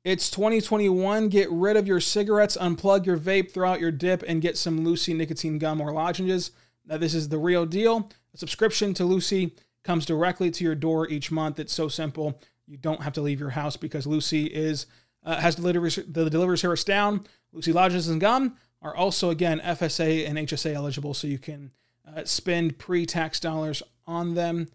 It's 0.04 0.30
2021. 0.30 1.30
Get 1.30 1.50
rid 1.52 1.76
of 1.76 1.88
your 1.88 2.00
cigarettes, 2.00 2.56
unplug 2.56 3.06
your 3.06 3.18
vape, 3.18 3.52
throw 3.52 3.72
out 3.72 3.80
your 3.80 3.92
dip, 3.92 4.24
and 4.28 4.42
get 4.42 4.58
some 4.58 4.84
Lucy 4.84 5.14
nicotine 5.14 5.58
gum 5.58 5.82
or 5.82 5.92
lozenges. 5.92 6.52
Now, 6.86 6.98
this 6.98 7.14
is 7.14 7.30
the 7.30 7.40
real 7.40 7.66
deal. 7.66 8.10
A 8.34 8.38
subscription 8.38 8.94
to 8.94 9.06
Lucy 9.06 9.56
comes 9.88 10.06
directly 10.06 10.52
to 10.52 10.64
your 10.66 10.76
door 10.76 11.08
each 11.08 11.32
month. 11.32 11.60
It's 11.60 11.74
so 11.74 11.88
simple. 11.88 12.40
You 12.68 12.76
don't 12.76 13.02
have 13.02 13.14
to 13.14 13.22
leave 13.22 13.40
your 13.40 13.52
house 13.52 13.78
because 13.78 14.06
Lucy 14.06 14.46
is 14.46 14.86
uh, 15.24 15.38
has 15.38 15.56
delivery, 15.56 15.90
the 15.90 16.30
delivery 16.30 16.58
service 16.58 16.84
down. 16.84 17.26
Lucy 17.54 17.72
Lodges 17.72 18.10
and 18.10 18.20
Gum 18.20 18.58
are 18.82 18.96
also 18.96 19.30
again 19.30 19.60
FSA 19.62 20.28
and 20.28 20.38
HSA 20.38 20.74
eligible, 20.74 21.14
so 21.14 21.26
you 21.26 21.40
can 21.40 21.72
uh, 22.06 22.26
spend 22.26 22.78
pre-tax 22.78 23.40
dollars 23.40 23.82
on 24.06 24.36
them. 24.36 24.68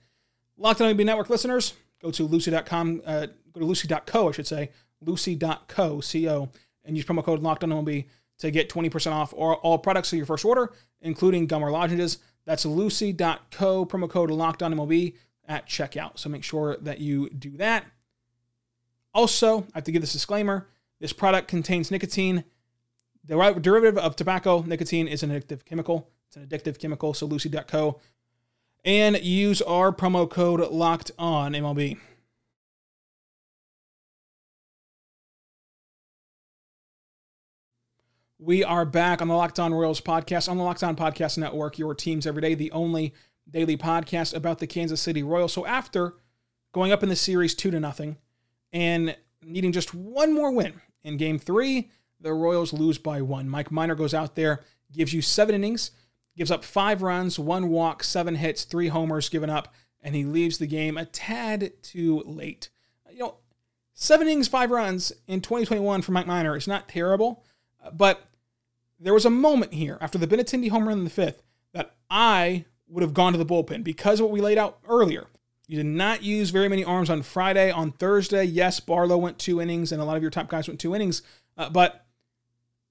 Locked 0.56 0.80
on 0.80 0.94
MLB 0.94 1.04
Network 1.04 1.28
listeners, 1.28 1.74
go 2.00 2.10
to 2.10 2.24
lucy.com, 2.24 3.02
uh, 3.06 3.26
go 3.52 3.60
to 3.60 3.66
lucy.co, 3.66 4.28
I 4.30 4.32
should 4.32 4.46
say, 4.46 4.70
lucy.co, 5.02 6.00
C-O, 6.00 6.48
and 6.84 6.96
use 6.96 7.04
promo 7.04 7.22
code 7.22 7.40
Locked 7.40 7.64
on 7.64 7.70
MLB 7.70 8.06
to 8.38 8.50
get 8.50 8.70
20% 8.70 9.12
off 9.12 9.32
all, 9.34 9.54
all 9.54 9.78
products 9.78 10.12
of 10.12 10.16
your 10.16 10.26
first 10.26 10.44
order, 10.44 10.72
including 11.02 11.46
gum 11.46 11.62
or 11.62 11.70
lozenges. 11.70 12.18
That's 12.44 12.64
lucy.co, 12.64 13.86
promo 13.86 14.08
code 14.08 14.30
Locked 14.30 14.62
on 14.62 14.74
MLB 14.74 15.14
at 15.46 15.66
checkout. 15.66 16.18
So 16.18 16.28
make 16.28 16.44
sure 16.44 16.76
that 16.78 17.00
you 17.00 17.30
do 17.30 17.56
that. 17.58 17.84
Also, 19.14 19.60
I 19.60 19.66
have 19.76 19.84
to 19.84 19.92
give 19.92 20.00
this 20.02 20.12
disclaimer 20.12 20.68
this 21.02 21.12
product 21.12 21.48
contains 21.48 21.90
nicotine. 21.90 22.44
The 23.24 23.58
derivative 23.60 23.98
of 23.98 24.14
tobacco, 24.14 24.62
nicotine, 24.62 25.08
is 25.08 25.24
an 25.24 25.30
addictive 25.30 25.64
chemical. 25.64 26.08
It's 26.28 26.36
an 26.36 26.46
addictive 26.46 26.78
chemical, 26.78 27.12
so 27.12 27.26
lucy.co. 27.26 27.98
And 28.84 29.20
use 29.20 29.60
our 29.62 29.92
promo 29.92 30.30
code 30.30 30.60
locked 30.70 31.10
on 31.18 31.52
MLB. 31.52 31.98
We 38.44 38.64
are 38.64 38.84
back 38.84 39.22
on 39.22 39.28
the 39.28 39.36
Locked 39.36 39.60
On 39.60 39.72
Royals 39.72 40.00
podcast 40.00 40.48
on 40.48 40.56
the 40.56 40.64
Locked 40.64 40.82
On 40.82 40.96
Podcast 40.96 41.38
Network, 41.38 41.78
your 41.78 41.94
teams 41.94 42.26
every 42.26 42.42
day, 42.42 42.56
the 42.56 42.72
only 42.72 43.14
daily 43.48 43.76
podcast 43.76 44.34
about 44.34 44.58
the 44.58 44.66
Kansas 44.66 45.00
City 45.00 45.22
Royals. 45.22 45.52
So 45.52 45.64
after 45.64 46.14
going 46.72 46.90
up 46.90 47.04
in 47.04 47.08
the 47.08 47.14
series 47.14 47.54
2 47.54 47.70
to 47.70 47.78
nothing 47.78 48.16
and 48.72 49.16
needing 49.44 49.70
just 49.70 49.94
one 49.94 50.34
more 50.34 50.50
win 50.50 50.80
in 51.04 51.18
game 51.18 51.38
3, 51.38 51.88
the 52.20 52.32
Royals 52.32 52.72
lose 52.72 52.98
by 52.98 53.22
1. 53.22 53.48
Mike 53.48 53.70
Minor 53.70 53.94
goes 53.94 54.12
out 54.12 54.34
there, 54.34 54.64
gives 54.90 55.14
you 55.14 55.22
7 55.22 55.54
innings, 55.54 55.92
gives 56.36 56.50
up 56.50 56.64
5 56.64 57.00
runs, 57.00 57.38
1 57.38 57.68
walk, 57.68 58.02
7 58.02 58.34
hits, 58.34 58.64
3 58.64 58.88
homers 58.88 59.28
given 59.28 59.50
up, 59.50 59.72
and 60.00 60.16
he 60.16 60.24
leaves 60.24 60.58
the 60.58 60.66
game 60.66 60.98
a 60.98 61.04
tad 61.04 61.74
too 61.80 62.24
late. 62.26 62.70
You 63.08 63.20
know, 63.20 63.36
7 63.94 64.26
innings, 64.26 64.48
5 64.48 64.72
runs 64.72 65.12
in 65.28 65.42
2021 65.42 66.02
for 66.02 66.10
Mike 66.10 66.26
Minor 66.26 66.56
is 66.56 66.66
not 66.66 66.88
terrible, 66.88 67.44
but 67.92 68.26
there 69.02 69.14
was 69.14 69.24
a 69.24 69.30
moment 69.30 69.74
here 69.74 69.98
after 70.00 70.18
the 70.18 70.26
Benintendi 70.26 70.70
home 70.70 70.88
run 70.88 70.98
in 70.98 71.04
the 71.04 71.10
fifth 71.10 71.42
that 71.72 71.94
I 72.10 72.64
would 72.88 73.02
have 73.02 73.14
gone 73.14 73.32
to 73.32 73.38
the 73.38 73.46
bullpen 73.46 73.82
because 73.82 74.20
of 74.20 74.24
what 74.26 74.32
we 74.32 74.40
laid 74.40 74.58
out 74.58 74.78
earlier. 74.88 75.28
You 75.66 75.76
did 75.76 75.86
not 75.86 76.22
use 76.22 76.50
very 76.50 76.68
many 76.68 76.84
arms 76.84 77.08
on 77.08 77.22
Friday. 77.22 77.70
On 77.70 77.92
Thursday, 77.92 78.44
yes, 78.44 78.80
Barlow 78.80 79.16
went 79.16 79.38
two 79.38 79.60
innings, 79.60 79.90
and 79.90 80.02
a 80.02 80.04
lot 80.04 80.16
of 80.16 80.22
your 80.22 80.30
top 80.30 80.48
guys 80.48 80.68
went 80.68 80.80
two 80.80 80.94
innings. 80.94 81.22
Uh, 81.56 81.70
but 81.70 82.04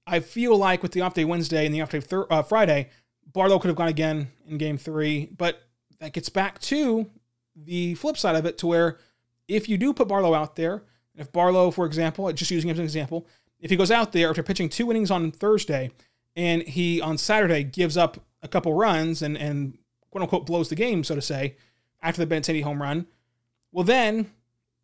I 0.06 0.20
feel 0.20 0.56
like 0.56 0.82
with 0.82 0.92
the 0.92 1.00
off 1.00 1.14
day 1.14 1.24
Wednesday 1.24 1.64
and 1.64 1.74
the 1.74 1.80
off 1.80 1.90
day 1.90 2.00
thir- 2.00 2.26
uh, 2.30 2.42
Friday, 2.42 2.90
Barlow 3.32 3.58
could 3.58 3.68
have 3.68 3.76
gone 3.76 3.88
again 3.88 4.28
in 4.48 4.58
game 4.58 4.78
three. 4.78 5.28
But 5.36 5.62
that 6.00 6.12
gets 6.12 6.28
back 6.28 6.58
to 6.62 7.08
the 7.54 7.94
flip 7.94 8.16
side 8.16 8.34
of 8.34 8.46
it 8.46 8.58
to 8.58 8.66
where 8.66 8.98
if 9.46 9.68
you 9.68 9.78
do 9.78 9.92
put 9.92 10.08
Barlow 10.08 10.34
out 10.34 10.56
there, 10.56 10.82
if 11.14 11.30
Barlow, 11.30 11.70
for 11.70 11.86
example, 11.86 12.32
just 12.32 12.50
using 12.50 12.68
him 12.68 12.74
as 12.74 12.78
an 12.80 12.84
example, 12.84 13.28
if 13.62 13.70
he 13.70 13.76
goes 13.76 13.90
out 13.90 14.12
there 14.12 14.28
after 14.28 14.42
pitching 14.42 14.68
two 14.68 14.90
innings 14.90 15.10
on 15.10 15.30
Thursday 15.30 15.92
and 16.36 16.62
he 16.64 17.00
on 17.00 17.16
Saturday 17.16 17.62
gives 17.62 17.96
up 17.96 18.18
a 18.42 18.48
couple 18.48 18.74
runs 18.74 19.22
and, 19.22 19.38
and 19.38 19.78
quote 20.10 20.22
unquote 20.22 20.44
blows 20.44 20.68
the 20.68 20.74
game, 20.74 21.04
so 21.04 21.14
to 21.14 21.22
say, 21.22 21.56
after 22.02 22.22
the 22.22 22.34
Benintendi 22.34 22.64
home 22.64 22.82
run, 22.82 23.06
well, 23.70 23.84
then 23.84 24.32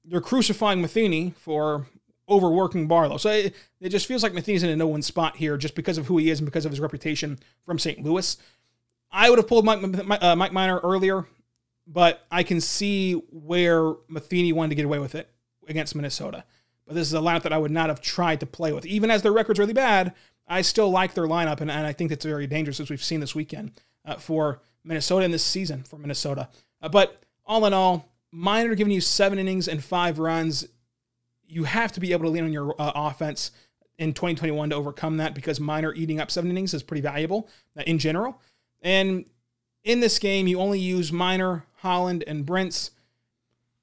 you're 0.05 0.21
crucifying 0.21 0.81
Matheny 0.81 1.35
for 1.37 1.87
overworking 2.29 2.87
Barlow. 2.87 3.17
So 3.17 3.31
it, 3.31 3.55
it 3.81 3.89
just 3.89 4.07
feels 4.07 4.23
like 4.23 4.33
Matheny's 4.33 4.63
in 4.63 4.71
a 4.71 4.77
no 4.77 4.87
win 4.87 5.03
spot 5.03 5.37
here 5.37 5.57
just 5.57 5.75
because 5.75 5.99
of 5.99 6.07
who 6.07 6.19
he 6.19 6.31
is 6.31 6.39
and 6.39 6.47
because 6.47 6.65
of 6.65 6.71
his 6.71 6.81
reputation 6.81 7.39
from 7.65 7.79
St. 7.79 8.03
Louis. 8.03 8.37
I 9.11 9.29
would 9.29 9.39
have 9.39 9.49
pulled 9.49 9.65
Mike, 9.65 9.83
uh, 10.23 10.37
Mike 10.37 10.53
Minor 10.53 10.79
earlier, 10.79 11.27
but 11.87 12.27
I 12.31 12.43
can 12.43 12.61
see 12.61 13.15
where 13.15 13.95
Matheny 14.09 14.53
wanted 14.53 14.71
to 14.71 14.75
get 14.77 14.85
away 14.85 14.99
with 14.99 15.15
it 15.15 15.31
against 15.67 15.95
Minnesota. 15.95 16.45
But 16.89 16.95
this 16.95 17.07
is 17.07 17.15
a 17.15 17.19
lineup 17.19 17.43
that 17.43 17.53
I 17.53 17.59
would 17.59 17.71
not 17.71 17.91
have 17.91 18.01
tried 18.01 18.41
to 18.41 18.47
play 18.47 18.73
with. 18.73 18.87
Even 18.87 19.11
as 19.11 19.23
their 19.23 19.33
record's 19.33 19.61
really 19.61 19.75
bad, 19.75 20.15
I 20.49 20.63
still 20.63 20.91
like 20.91 21.13
their 21.13 21.27
lineup, 21.27 21.61
and, 21.61 21.71
and 21.71 21.87
I 21.87 21.93
think 21.93 22.11
it's 22.11 22.25
very 22.25 22.47
dangerous 22.47 22.81
as 22.81 22.89
we've 22.89 23.05
seen 23.05 23.21
this 23.21 23.35
weekend 23.35 23.73
uh, 24.07 24.17
for 24.17 24.63
Minnesota 24.83 25.27
in 25.27 25.31
this 25.31 25.45
season 25.45 25.83
for 25.85 25.99
Minnesota. 25.99 26.49
Uh, 26.81 26.89
but 26.89 27.21
all 27.45 27.67
in 27.67 27.75
all, 27.75 28.09
Minor 28.33 28.75
giving 28.75 28.93
you 28.93 29.01
seven 29.01 29.39
innings 29.39 29.69
and 29.69 29.85
five 29.85 30.19
runs. 30.19 30.67
You 31.47 31.65
have 31.65 31.93
to 31.93 32.01
be 32.01 32.13
able 32.13 32.25
to 32.25 32.31
lean 32.31 32.45
on 32.45 32.53
your 32.53 32.75
uh, 32.79 32.93
offense 32.95 33.51
in 33.99 34.13
2021 34.13 34.71
to 34.71 34.77
overcome 34.77 35.19
that 35.19 35.35
because 35.35 35.61
Minor 35.61 35.93
eating 35.95 36.21
up 36.21 36.31
seven 36.31 36.51
innings 36.51 36.73
is 36.73 36.83
pretty 36.83 37.03
valuable 37.03 37.49
uh, 37.77 37.83
in 37.87 37.99
general. 37.99 38.41
And 38.81 39.27
in 39.85 40.01
this 40.01 40.19
game, 40.19 40.47
you 40.47 40.59
only 40.61 40.79
use 40.79 41.13
Minor, 41.13 41.65
Holland, 41.77 42.25
and 42.27 42.47
Brentz. 42.47 42.91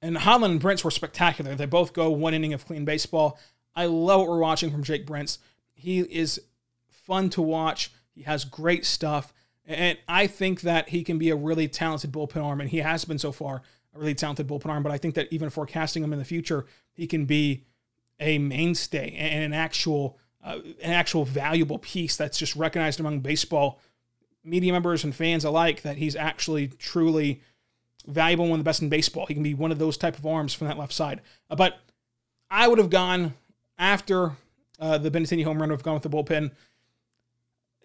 And 0.02 0.18
Holland 0.18 0.52
and 0.52 0.60
Brentz 0.60 0.84
were 0.84 0.90
spectacular. 0.90 1.54
They 1.54 1.66
both 1.66 1.92
go 1.92 2.10
one 2.10 2.34
inning 2.34 2.52
of 2.52 2.66
clean 2.66 2.84
baseball. 2.84 3.38
I 3.74 3.86
love 3.86 4.20
what 4.20 4.28
we're 4.28 4.38
watching 4.38 4.70
from 4.70 4.82
Jake 4.82 5.06
Brentz. 5.06 5.38
He 5.74 6.00
is 6.00 6.40
fun 6.88 7.30
to 7.30 7.42
watch. 7.42 7.92
He 8.14 8.22
has 8.22 8.44
great 8.44 8.84
stuff. 8.84 9.32
And 9.66 9.98
I 10.06 10.26
think 10.26 10.60
that 10.62 10.90
he 10.90 11.02
can 11.02 11.18
be 11.18 11.30
a 11.30 11.36
really 11.36 11.68
talented 11.68 12.12
bullpen 12.12 12.42
arm, 12.42 12.60
and 12.60 12.70
he 12.70 12.78
has 12.78 13.04
been 13.04 13.18
so 13.18 13.32
far 13.32 13.62
a 13.94 13.98
really 13.98 14.14
talented 14.14 14.46
bullpen 14.46 14.66
arm. 14.66 14.82
But 14.82 14.92
I 14.92 14.98
think 14.98 15.14
that 15.14 15.32
even 15.32 15.50
forecasting 15.50 16.02
him 16.04 16.12
in 16.12 16.18
the 16.18 16.24
future, 16.24 16.66
he 16.92 17.06
can 17.06 17.24
be 17.26 17.64
a 18.20 18.38
mainstay 18.38 19.14
and 19.16 19.44
an 19.44 19.52
actual, 19.52 20.18
uh, 20.44 20.58
an 20.82 20.92
actual 20.92 21.24
valuable 21.24 21.78
piece 21.78 22.16
that's 22.16 22.38
just 22.38 22.54
recognized 22.54 23.00
among 23.00 23.20
baseball 23.20 23.80
media 24.44 24.72
members 24.72 25.02
and 25.02 25.14
fans 25.14 25.44
alike. 25.44 25.82
That 25.82 25.96
he's 25.96 26.14
actually 26.14 26.68
truly 26.68 27.42
valuable, 28.06 28.46
one 28.46 28.58
of 28.58 28.64
the 28.64 28.68
best 28.68 28.82
in 28.82 28.88
baseball. 28.88 29.26
He 29.26 29.34
can 29.34 29.42
be 29.42 29.54
one 29.54 29.72
of 29.72 29.78
those 29.78 29.96
type 29.96 30.18
of 30.18 30.26
arms 30.26 30.54
from 30.54 30.68
that 30.68 30.78
left 30.78 30.92
side. 30.92 31.20
Uh, 31.50 31.56
but 31.56 31.78
I 32.50 32.68
would 32.68 32.78
have 32.78 32.90
gone 32.90 33.34
after 33.78 34.32
uh, 34.78 34.98
the 34.98 35.10
Benintendi 35.10 35.44
home 35.44 35.60
run. 35.60 35.70
Would 35.70 35.76
have 35.76 35.82
gone 35.84 35.94
with 35.94 36.02
the 36.02 36.10
bullpen 36.10 36.52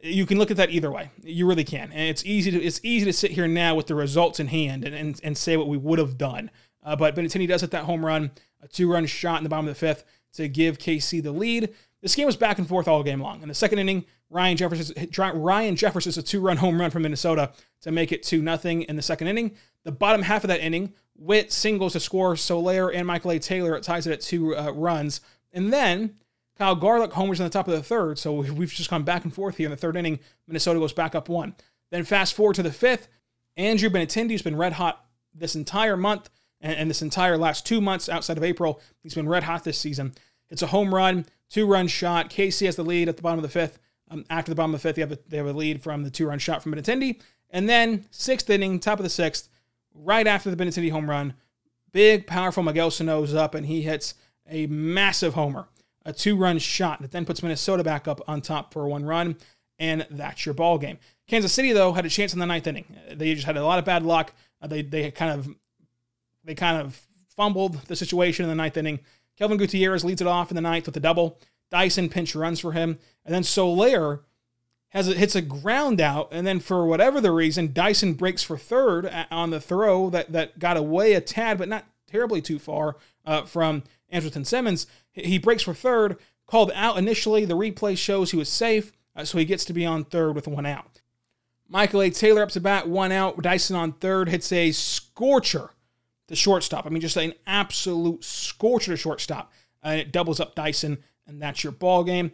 you 0.04 0.26
can 0.26 0.38
look 0.38 0.52
at 0.52 0.58
that 0.58 0.72
either 0.72 0.92
way. 0.92 1.12
You 1.24 1.48
really 1.48 1.64
can, 1.64 1.92
and 1.92 2.10
it's 2.10 2.26
easy 2.26 2.52
to 2.52 2.62
it's 2.62 2.80
easy 2.84 3.06
to 3.06 3.14
sit 3.14 3.32
here 3.32 3.48
now 3.48 3.76
with 3.76 3.88
the 3.88 3.96
results 3.96 4.40
in 4.40 4.48
hand 4.48 4.84
and 4.84 4.96
and, 4.96 5.20
and 5.24 5.38
say 5.38 5.58
what 5.58 5.68
we 5.68 5.78
would 5.78 6.00
have 6.00 6.18
done. 6.18 6.52
Uh, 6.84 6.96
but 6.96 7.16
Benintendi 7.16 7.48
does 7.48 7.62
hit 7.62 7.72
that 7.72 7.84
home 7.84 8.06
run, 8.06 8.32
a 8.62 8.68
two 8.68 8.92
run 8.92 9.06
shot 9.06 9.38
in 9.38 9.44
the 9.44 9.50
bottom 9.50 9.68
of 9.68 9.74
the 9.74 9.80
fifth 9.80 10.04
to 10.34 10.48
give 10.48 10.78
KC 10.78 11.22
the 11.22 11.32
lead. 11.32 11.74
This 12.02 12.16
game 12.16 12.26
was 12.26 12.36
back 12.36 12.58
and 12.58 12.68
forth 12.68 12.88
all 12.88 13.04
game 13.04 13.22
long. 13.22 13.44
In 13.44 13.48
the 13.48 13.54
second 13.54 13.78
inning, 13.78 14.06
Ryan 14.30 14.58
Jefferson 14.58 15.10
Ryan 15.36 15.76
Jefferson's 15.76 16.18
a 16.18 16.24
two 16.24 16.42
run 16.42 16.58
home 16.58 16.80
run 16.80 16.90
from 16.90 17.04
Minnesota 17.04 17.52
to 17.82 17.92
make 17.92 18.12
it 18.12 18.24
two 18.24 18.42
nothing 18.42 18.84
in 18.84 18.96
the 18.96 19.02
second 19.02 19.28
inning. 19.28 19.52
The 19.84 19.92
bottom 19.92 20.22
half 20.24 20.44
of 20.44 20.50
that 20.50 20.62
inning, 20.62 20.94
Whit 21.16 21.52
singles 21.52 21.94
to 21.94 22.00
score 22.00 22.36
Soler 22.36 22.90
and 22.92 23.06
Michael 23.06 23.32
A. 23.32 23.40
Taylor. 23.40 23.76
It 23.76 23.84
ties 23.84 24.08
it 24.08 24.14
at 24.14 24.22
two 24.22 24.56
uh, 24.56 24.72
runs, 24.72 25.22
and 25.52 25.72
then 25.72 26.16
Kyle 26.58 26.76
Garlick 26.76 27.14
homers 27.14 27.40
in 27.40 27.44
the 27.44 27.50
top 27.50 27.68
of 27.68 27.74
the 27.74 27.84
third, 27.84 28.20
so 28.20 28.34
we've 28.34 28.72
just 28.72 28.90
gone 28.90 29.04
back 29.04 29.24
and 29.24 29.34
forth 29.34 29.58
here 29.58 29.66
in 29.66 29.72
the 29.72 29.78
third 29.78 29.96
inning. 29.96 30.20
Minnesota 30.48 30.80
goes 30.80 30.94
back 30.94 31.16
up 31.16 31.30
one. 31.30 31.56
Then 31.92 32.04
fast 32.04 32.34
forward 32.34 32.56
to 32.56 32.64
the 32.64 32.72
fifth, 32.72 33.08
Andrew 33.58 33.90
Benintendi 33.90 34.32
has 34.32 34.42
been 34.42 34.56
red 34.56 34.74
hot 34.74 35.06
this 35.34 35.56
entire 35.56 35.98
month 35.98 36.30
and, 36.62 36.76
and, 36.76 36.90
this 36.90 37.02
entire 37.02 37.38
last 37.38 37.66
two 37.66 37.82
months 37.82 38.08
outside 38.08 38.38
of 38.38 38.44
April. 38.44 38.80
He's 39.02 39.16
been 39.16 39.28
red 39.28 39.44
hot 39.44 39.64
this 39.64 39.78
season. 39.78 40.14
It's 40.50 40.62
a 40.62 40.68
home 40.68 40.94
run, 40.94 41.26
two 41.50 41.66
run 41.66 41.88
shot. 41.88 42.30
KC 42.30 42.66
has 42.66 42.76
the 42.76 42.84
lead 42.84 43.10
at 43.10 43.18
the 43.18 43.22
bottom 43.22 43.40
of 43.40 43.44
the 43.44 43.50
fifth. 43.50 43.80
Um, 44.10 44.26
after 44.30 44.52
the 44.52 44.56
bottom 44.56 44.74
of 44.74 44.82
the 44.82 44.88
fifth, 44.88 44.96
they 44.96 45.02
have, 45.02 45.12
a, 45.14 45.20
they 45.28 45.38
have 45.38 45.48
a 45.48 45.54
lead 45.54 45.82
from 45.82 46.04
the 46.04 46.12
two 46.12 46.28
run 46.28 46.40
shot 46.40 46.62
from 46.62 46.74
Benintendi. 46.74 47.22
And 47.50 47.68
then 47.68 48.06
sixth 48.12 48.50
inning, 48.50 48.80
top 48.80 49.00
of 49.00 49.04
the 49.04 49.10
sixth, 49.10 49.50
right 49.94 50.28
after 50.28 50.54
the 50.54 50.64
Benintendi 50.64 50.92
home 50.92 51.10
run, 51.10 51.34
big, 51.92 52.28
powerful 52.28 52.64
Miguel 52.64 52.92
Sano's 52.92 53.34
up 53.34 53.56
and 53.56 53.66
he 53.66 53.82
hits 53.82 54.16
a 54.50 54.68
massive 54.68 55.34
homer 55.34 55.68
a 56.06 56.14
two 56.14 56.36
run 56.36 56.58
shot 56.58 57.02
that 57.02 57.12
then 57.12 57.26
puts 57.26 57.44
Minnesota 57.44 57.84
back 57.84 58.08
up 58.08 58.22
on 58.28 58.42
top 58.42 58.74
for 58.74 58.88
one 58.88 59.06
run, 59.06 59.36
and 59.80 60.06
that's 60.10 60.46
your 60.46 60.54
ball 60.54 60.78
game. 60.78 60.98
Kansas 61.28 61.54
City 61.54 61.72
though 61.74 61.94
had 61.94 62.06
a 62.06 62.10
chance 62.10 62.34
in 62.34 62.40
the 62.40 62.46
ninth 62.46 62.68
inning. 62.68 62.86
They 63.14 63.34
just 63.34 63.46
had 63.46 63.58
a 63.58 63.66
lot 63.66 63.80
of 63.80 63.86
bad 63.86 64.04
luck. 64.04 64.34
Uh, 64.62 64.68
they 64.68 64.82
they 64.82 65.12
kind 65.12 65.32
of 65.32 65.50
they 66.44 66.56
kind 66.56 66.82
of 66.82 67.00
fumbled 67.36 67.76
the 67.86 67.96
situation 67.96 68.44
in 68.44 68.50
the 68.50 68.56
ninth 68.56 68.78
inning. 68.78 69.00
Kelvin 69.38 69.58
Gutierrez 69.58 70.04
leads 70.04 70.22
it 70.22 70.28
off 70.28 70.52
in 70.52 70.56
the 70.56 70.62
ninth 70.62 70.86
with 70.86 70.98
a 70.98 71.00
double. 71.00 71.40
Dyson 71.70 72.10
pinch 72.10 72.36
runs 72.36 72.60
for 72.60 72.74
him, 72.74 73.00
and 73.26 73.34
then 73.34 73.44
Soler 73.44 74.24
has 74.92 75.08
a, 75.08 75.14
hits 75.14 75.36
a 75.36 75.42
ground 75.42 76.00
out, 76.00 76.30
and 76.32 76.46
then 76.46 76.60
for 76.60 76.86
whatever 76.86 77.20
the 77.20 77.32
reason, 77.32 77.74
Dyson 77.74 78.14
breaks 78.14 78.44
for 78.44 78.58
third 78.58 79.12
on 79.32 79.50
the 79.50 79.60
throw 79.60 80.10
that 80.10 80.32
that 80.32 80.60
got 80.60 80.78
away 80.78 81.14
a 81.14 81.22
tad, 81.22 81.58
but 81.58 81.70
not 81.70 81.86
terribly 82.08 82.42
too 82.42 82.60
far 82.60 82.98
uh, 83.26 83.44
from 83.44 83.84
Andrelton 84.12 84.46
Simmons. 84.46 84.88
He 85.14 85.38
breaks 85.38 85.64
for 85.64 85.74
third, 85.74 86.18
called 86.46 86.72
out 86.76 86.98
initially. 86.98 87.46
The 87.46 87.58
replay 87.58 87.98
shows 87.98 88.32
he 88.32 88.38
was 88.38 88.50
safe, 88.50 88.92
uh, 89.16 89.26
so 89.26 89.38
he 89.38 89.46
gets 89.46 89.66
to 89.66 89.74
be 89.74 89.86
on 89.86 90.04
third 90.04 90.36
with 90.36 90.48
one 90.48 90.66
out. 90.66 91.02
Michael 91.68 92.02
A. 92.02 92.10
Taylor 92.10 92.44
up 92.44 92.50
to 92.50 92.60
bat, 92.60 92.90
one 92.90 93.14
out. 93.14 93.42
Dyson 93.42 93.78
on 93.78 93.94
third 93.94 94.28
hits 94.28 94.52
a 94.52 94.72
scorcher 94.74 95.70
to 96.28 96.36
shortstop. 96.36 96.86
I 96.86 96.90
mean, 96.90 97.00
just 97.00 97.16
an 97.16 97.34
absolute 97.48 98.26
scorcher 98.26 98.92
to 98.92 98.98
shortstop. 98.98 99.54
And 99.82 100.00
it 100.00 100.12
doubles 100.12 100.42
up 100.42 100.54
Dyson, 100.54 100.98
and 101.26 101.42
that's 101.42 101.64
your 101.64 101.72
ball 101.72 102.04
game. 102.04 102.34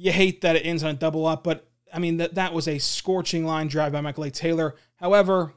You 0.00 0.12
hate 0.12 0.40
that 0.40 0.56
it 0.56 0.60
ends 0.60 0.82
on 0.82 0.90
a 0.90 0.94
double 0.94 1.26
up, 1.26 1.44
but 1.44 1.68
I 1.92 1.98
mean 1.98 2.16
that 2.16 2.34
that 2.36 2.54
was 2.54 2.66
a 2.66 2.78
scorching 2.78 3.44
line 3.44 3.68
drive 3.68 3.92
by 3.92 4.00
Michael 4.00 4.24
A. 4.24 4.30
Taylor. 4.30 4.74
However, 4.96 5.52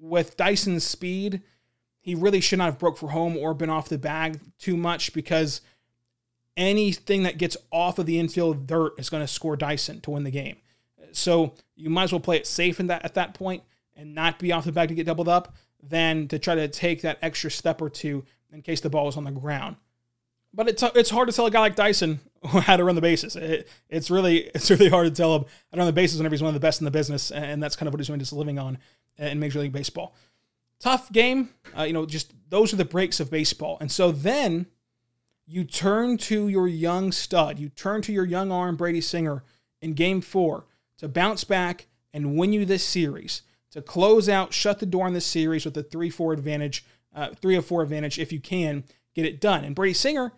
with 0.00 0.36
Dyson's 0.36 0.82
speed, 0.82 1.42
he 2.00 2.16
really 2.16 2.40
should 2.40 2.58
not 2.58 2.64
have 2.64 2.78
broke 2.80 2.98
for 2.98 3.10
home 3.10 3.36
or 3.36 3.54
been 3.54 3.70
off 3.70 3.88
the 3.88 3.96
bag 3.96 4.40
too 4.58 4.76
much 4.76 5.12
because 5.12 5.60
anything 6.56 7.22
that 7.22 7.38
gets 7.38 7.56
off 7.70 8.00
of 8.00 8.06
the 8.06 8.18
infield 8.18 8.66
dirt 8.66 8.98
is 8.98 9.08
going 9.08 9.22
to 9.22 9.28
score 9.28 9.56
Dyson 9.56 10.00
to 10.00 10.10
win 10.10 10.24
the 10.24 10.30
game. 10.32 10.56
So 11.12 11.54
you 11.76 11.88
might 11.88 12.04
as 12.04 12.12
well 12.12 12.20
play 12.20 12.36
it 12.36 12.48
safe 12.48 12.80
in 12.80 12.88
that 12.88 13.04
at 13.04 13.14
that 13.14 13.34
point 13.34 13.62
and 13.94 14.12
not 14.12 14.40
be 14.40 14.50
off 14.50 14.64
the 14.64 14.72
bag 14.72 14.88
to 14.88 14.96
get 14.96 15.06
doubled 15.06 15.28
up 15.28 15.54
than 15.80 16.26
to 16.28 16.40
try 16.40 16.56
to 16.56 16.66
take 16.66 17.02
that 17.02 17.18
extra 17.22 17.48
step 17.48 17.80
or 17.80 17.88
two 17.88 18.24
in 18.52 18.60
case 18.60 18.80
the 18.80 18.90
ball 18.90 19.06
is 19.06 19.16
on 19.16 19.22
the 19.22 19.30
ground. 19.30 19.76
But 20.52 20.68
it's 20.68 20.82
it's 20.82 21.10
hard 21.10 21.28
to 21.28 21.34
tell 21.34 21.46
a 21.46 21.50
guy 21.50 21.60
like 21.60 21.76
Dyson 21.76 22.20
how 22.62 22.76
to 22.76 22.84
run 22.84 22.94
the 22.94 23.00
bases. 23.00 23.36
It, 23.36 23.68
it's 23.88 24.10
really 24.10 24.50
it's 24.54 24.70
really 24.70 24.88
hard 24.88 25.06
to 25.06 25.10
tell 25.10 25.34
him 25.34 25.44
how 25.70 25.76
to 25.76 25.78
run 25.78 25.86
the 25.86 25.92
bases 25.92 26.18
whenever 26.18 26.34
he's 26.34 26.42
one 26.42 26.48
of 26.48 26.54
the 26.54 26.60
best 26.60 26.80
in 26.80 26.84
the 26.84 26.90
business, 26.90 27.30
and 27.30 27.62
that's 27.62 27.76
kind 27.76 27.86
of 27.86 27.94
what 27.94 28.00
he's 28.00 28.08
doing 28.08 28.20
his 28.20 28.32
living 28.32 28.58
on 28.58 28.78
in 29.18 29.40
Major 29.40 29.60
League 29.60 29.72
Baseball. 29.72 30.14
Tough 30.80 31.10
game, 31.12 31.50
uh, 31.76 31.84
you 31.84 31.92
know. 31.92 32.04
Just 32.04 32.34
those 32.50 32.72
are 32.72 32.76
the 32.76 32.84
breaks 32.84 33.20
of 33.20 33.30
baseball, 33.30 33.78
and 33.80 33.90
so 33.90 34.12
then 34.12 34.66
you 35.46 35.64
turn 35.64 36.16
to 36.16 36.48
your 36.48 36.68
young 36.68 37.12
stud, 37.12 37.58
you 37.58 37.68
turn 37.70 38.02
to 38.02 38.12
your 38.12 38.24
young 38.24 38.52
arm 38.52 38.76
Brady 38.76 39.00
Singer 39.00 39.44
in 39.80 39.94
Game 39.94 40.20
Four 40.20 40.66
to 40.98 41.08
bounce 41.08 41.44
back 41.44 41.86
and 42.12 42.36
win 42.36 42.52
you 42.52 42.64
this 42.64 42.84
series 42.84 43.42
to 43.70 43.82
close 43.82 44.28
out, 44.28 44.52
shut 44.52 44.78
the 44.78 44.86
door 44.86 45.06
on 45.06 45.14
this 45.14 45.26
series 45.26 45.64
with 45.64 45.76
a 45.76 45.82
three-four 45.82 46.32
advantage, 46.32 46.84
uh, 47.14 47.30
three 47.40 47.56
or 47.56 47.62
four 47.62 47.82
advantage 47.82 48.18
if 48.18 48.32
you 48.32 48.40
can 48.40 48.84
get 49.14 49.24
it 49.24 49.40
done. 49.40 49.64
And 49.64 49.74
Brady 49.74 49.94
Singer 49.94 50.32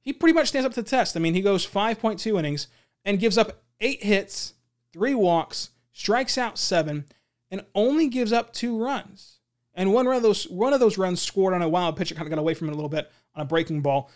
he 0.00 0.12
pretty 0.12 0.34
much 0.34 0.48
stands 0.48 0.66
up 0.66 0.72
to 0.74 0.82
the 0.82 0.88
test. 0.88 1.16
I 1.16 1.20
mean, 1.20 1.34
he 1.34 1.42
goes 1.42 1.66
5.2 1.66 2.38
innings 2.38 2.68
and 3.04 3.18
gives 3.18 3.38
up 3.38 3.62
eight 3.80 4.02
hits, 4.02 4.54
three 4.92 5.14
walks, 5.14 5.70
strikes 5.92 6.38
out 6.38 6.58
seven, 6.58 7.04
and 7.50 7.64
only 7.74 8.08
gives 8.08 8.32
up 8.32 8.52
two 8.52 8.82
runs. 8.82 9.38
And 9.74 9.92
one 9.92 10.06
run 10.06 10.16
of 10.16 10.22
those 10.22 10.48
one 10.48 10.72
of 10.72 10.80
those 10.80 10.98
runs 10.98 11.22
scored 11.22 11.54
on 11.54 11.62
a 11.62 11.68
wild 11.68 11.96
pitch. 11.96 12.10
It 12.10 12.16
kind 12.16 12.26
of 12.26 12.30
got 12.30 12.38
away 12.38 12.54
from 12.54 12.68
it 12.68 12.72
a 12.72 12.74
little 12.74 12.88
bit 12.88 13.10
on 13.34 13.42
a 13.42 13.46
breaking 13.46 13.82
ball. 13.82 14.10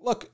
Look, 0.00 0.30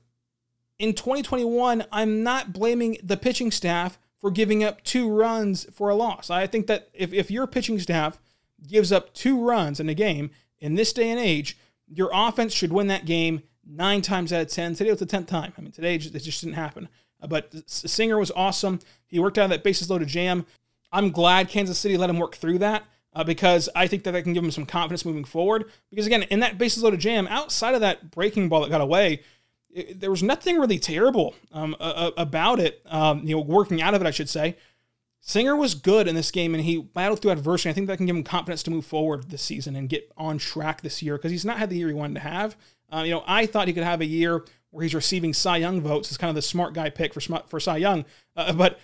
in 0.79 0.93
2021, 0.93 1.85
I'm 1.91 2.23
not 2.23 2.51
blaming 2.51 2.97
the 3.01 3.17
pitching 3.17 3.51
staff 3.51 3.97
for 4.19 4.31
giving 4.31 4.63
up 4.63 4.83
two 4.83 5.09
runs 5.09 5.65
for 5.71 5.89
a 5.89 5.95
loss. 5.95 6.29
I 6.29 6.47
think 6.47 6.67
that 6.67 6.89
if, 6.93 7.13
if 7.13 7.29
your 7.29 7.47
pitching 7.47 7.79
staff 7.79 8.19
gives 8.67 8.91
up 8.91 9.13
two 9.13 9.39
runs 9.39 9.79
in 9.79 9.87
a 9.87 9.93
game 9.93 10.31
in 10.59 10.75
this 10.75 10.93
day 10.93 11.09
and 11.09 11.19
age, 11.19 11.57
your 11.87 12.09
offense 12.11 12.53
should 12.53 12.73
win 12.73 12.87
that 12.87 13.05
game 13.05 13.43
nine 13.65 14.01
times 14.01 14.31
out 14.31 14.41
of 14.41 14.47
10. 14.49 14.75
Today 14.75 14.89
was 14.89 14.99
the 14.99 15.05
10th 15.05 15.27
time. 15.27 15.53
I 15.57 15.61
mean, 15.61 15.71
today 15.71 15.95
it 15.95 15.99
just, 15.99 16.41
didn't 16.41 16.55
happen. 16.55 16.89
Uh, 17.21 17.27
but 17.27 17.51
Singer 17.69 18.17
was 18.17 18.31
awesome. 18.31 18.79
He 19.07 19.19
worked 19.19 19.37
out 19.37 19.49
that 19.49 19.63
bases 19.63 19.89
loaded 19.89 20.07
jam. 20.07 20.45
I'm 20.91 21.11
glad 21.11 21.49
Kansas 21.49 21.77
City 21.77 21.97
let 21.97 22.09
him 22.09 22.19
work 22.19 22.35
through 22.35 22.59
that 22.59 22.85
uh, 23.13 23.23
because 23.23 23.69
I 23.75 23.87
think 23.87 24.03
that 24.03 24.11
that 24.11 24.23
can 24.23 24.33
give 24.33 24.43
him 24.43 24.51
some 24.51 24.65
confidence 24.65 25.05
moving 25.05 25.25
forward. 25.25 25.65
Because 25.89 26.05
again, 26.05 26.23
in 26.23 26.39
that 26.41 26.57
bases 26.57 26.83
loaded 26.83 26.99
jam, 26.99 27.27
outside 27.27 27.75
of 27.75 27.81
that 27.81 28.11
breaking 28.11 28.49
ball 28.49 28.61
that 28.61 28.69
got 28.69 28.81
away, 28.81 29.21
it, 29.73 29.99
there 29.99 30.11
was 30.11 30.23
nothing 30.23 30.57
really 30.57 30.79
terrible 30.79 31.35
um, 31.51 31.75
uh, 31.79 32.11
about 32.17 32.59
it. 32.59 32.81
Um, 32.85 33.23
you 33.23 33.35
know, 33.35 33.41
working 33.41 33.81
out 33.81 33.93
of 33.93 34.01
it, 34.01 34.07
I 34.07 34.11
should 34.11 34.29
say. 34.29 34.57
Singer 35.27 35.55
was 35.55 35.73
good 35.73 36.07
in 36.07 36.13
this 36.13 36.29
game, 36.29 36.53
and 36.53 36.63
he 36.63 36.77
battled 36.77 37.19
through 37.19 37.31
adversity. 37.31 37.69
I 37.69 37.73
think 37.73 37.87
that 37.87 37.97
can 37.97 38.05
give 38.05 38.15
him 38.15 38.23
confidence 38.23 38.61
to 38.63 38.71
move 38.71 38.85
forward 38.85 39.31
this 39.31 39.41
season 39.41 39.75
and 39.75 39.89
get 39.89 40.11
on 40.15 40.37
track 40.37 40.81
this 40.81 41.01
year 41.01 41.17
because 41.17 41.31
he's 41.31 41.43
not 41.43 41.57
had 41.57 41.71
the 41.71 41.77
year 41.77 41.87
he 41.87 41.95
wanted 41.95 42.13
to 42.13 42.19
have. 42.19 42.55
Uh, 42.91 43.03
you 43.05 43.11
know, 43.11 43.23
I 43.25 43.45
thought 43.45 43.67
he 43.67 43.73
could 43.73 43.83
have 43.83 44.01
a 44.01 44.05
year 44.05 44.43
where 44.71 44.83
he's 44.83 44.95
receiving 44.95 45.33
Cy 45.33 45.57
Young 45.57 45.81
votes 45.81 46.11
as 46.11 46.17
kind 46.17 46.29
of 46.29 46.35
the 46.35 46.41
smart 46.41 46.73
guy 46.73 46.89
pick 46.89 47.13
for 47.13 47.21
for 47.47 47.59
Cy 47.59 47.77
Young, 47.77 48.05
uh, 48.35 48.53
but 48.53 48.79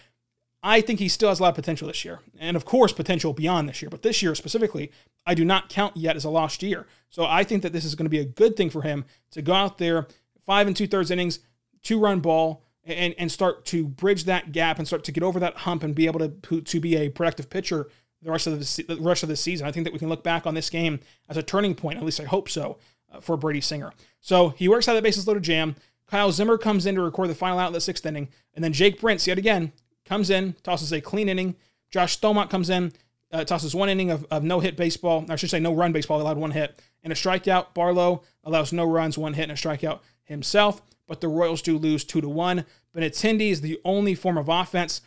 I 0.64 0.82
think 0.82 1.00
he 1.00 1.08
still 1.08 1.30
has 1.30 1.40
a 1.40 1.44
lot 1.44 1.50
of 1.50 1.56
potential 1.56 1.88
this 1.88 2.06
year, 2.06 2.20
and 2.40 2.56
of 2.56 2.66
course 2.66 2.94
potential 2.94 3.34
beyond 3.34 3.68
this 3.68 3.82
year. 3.82 3.90
But 3.90 4.02
this 4.02 4.22
year 4.22 4.36
specifically, 4.36 4.92
I 5.26 5.34
do 5.34 5.44
not 5.44 5.70
count 5.70 5.98
yet 5.98 6.16
as 6.16 6.24
a 6.24 6.30
lost 6.30 6.64
year. 6.64 6.88
So 7.10 7.26
I 7.26 7.44
think 7.44 7.64
that 7.64 7.74
this 7.74 7.86
is 7.86 7.96
going 7.96 8.06
to 8.06 8.10
be 8.10 8.20
a 8.20 8.26
good 8.26 8.56
thing 8.56 8.70
for 8.70 8.84
him 8.84 9.06
to 9.32 9.42
go 9.42 9.54
out 9.54 9.78
there, 9.78 10.08
five 10.46 10.68
and 10.68 10.76
two 10.76 10.88
thirds 10.88 11.12
innings, 11.12 11.40
two 11.82 12.00
run 12.00 12.20
ball, 12.20 12.64
and 12.86 13.16
and 13.18 13.32
start 13.32 13.66
to 13.66 13.88
bridge 13.88 14.26
that 14.26 14.52
gap 14.52 14.78
and 14.78 14.88
start 14.88 15.04
to 15.06 15.12
get 15.12 15.24
over 15.24 15.40
that 15.40 15.58
hump 15.58 15.84
and 15.84 15.96
be 15.96 16.06
able 16.06 16.20
to 16.20 16.62
to 16.62 16.80
be 16.80 16.96
a 16.96 17.10
productive 17.10 17.50
pitcher 17.50 17.88
the 18.22 18.32
rest 18.32 18.48
of 18.48 18.60
the, 18.60 18.84
the 18.84 19.02
rest 19.02 19.24
of 19.24 19.30
the 19.30 19.36
season. 19.36 19.68
I 19.68 19.72
think 19.72 19.86
that 19.86 19.94
we 19.94 20.00
can 20.00 20.10
look 20.10 20.24
back 20.24 20.46
on 20.46 20.54
this 20.54 20.70
game 20.70 21.00
as 21.28 21.38
a 21.38 21.44
turning 21.44 21.76
point. 21.76 21.98
At 21.98 22.04
least 22.04 22.20
I 22.20 22.26
hope 22.26 22.50
so. 22.50 22.78
For 23.20 23.36
Brady 23.38 23.62
Singer. 23.62 23.92
So 24.22 24.50
he 24.50 24.70
works 24.70 24.88
out 24.88 24.96
of 24.96 25.04
the 25.04 25.08
bases 25.08 25.28
loaded 25.28 25.44
jam. 25.44 25.76
Kyle 26.08 26.32
Zimmer 26.32 26.58
comes 26.58 26.86
in 26.86 26.96
to 26.96 27.02
record 27.02 27.30
the 27.30 27.36
final 27.36 27.58
out 27.58 27.68
of 27.68 27.74
the 27.74 27.82
sixth 27.82 28.06
inning. 28.06 28.30
And 28.54 28.64
then 28.64 28.74
Jake 28.74 29.00
Brentz, 29.00 29.28
yet 29.28 29.38
again, 29.38 29.72
comes 30.06 30.30
in, 30.30 30.56
tosses 30.64 30.92
a 30.92 31.00
clean 31.00 31.30
inning. 31.30 31.56
Josh 31.90 32.20
Staumont 32.20 32.50
comes 32.50 32.70
in, 32.70 32.92
uh, 33.32 33.46
tosses 33.46 33.74
one 33.74 33.90
inning 33.90 34.12
of, 34.12 34.26
of 34.30 34.44
no 34.44 34.60
hit 34.60 34.76
baseball. 34.76 35.26
I 35.30 35.36
should 35.38 35.50
say 35.50 35.60
no 35.60 35.74
run 35.74 35.94
baseball, 35.94 36.22
allowed 36.22 36.38
one 36.38 36.52
hit. 36.52 36.82
And 37.04 37.14
a 37.14 37.16
strikeout. 37.16 37.74
Barlow 37.74 38.24
allows 38.44 38.74
no 38.74 38.86
runs, 38.86 39.18
one 39.18 39.34
hit, 39.34 39.44
and 39.44 39.54
a 39.54 39.56
strikeout 39.56 40.02
himself. 40.24 40.82
But 41.08 41.22
the 41.22 41.28
Royals 41.28 41.62
do 41.62 41.78
lose 41.78 42.04
2 42.04 42.22
to 42.22 42.30
1. 42.30 42.66
Benintendi 42.96 43.50
is 43.50 43.62
the 43.62 43.80
only 43.84 44.16
form 44.16 44.38
of 44.38 44.50
offense. 44.50 45.02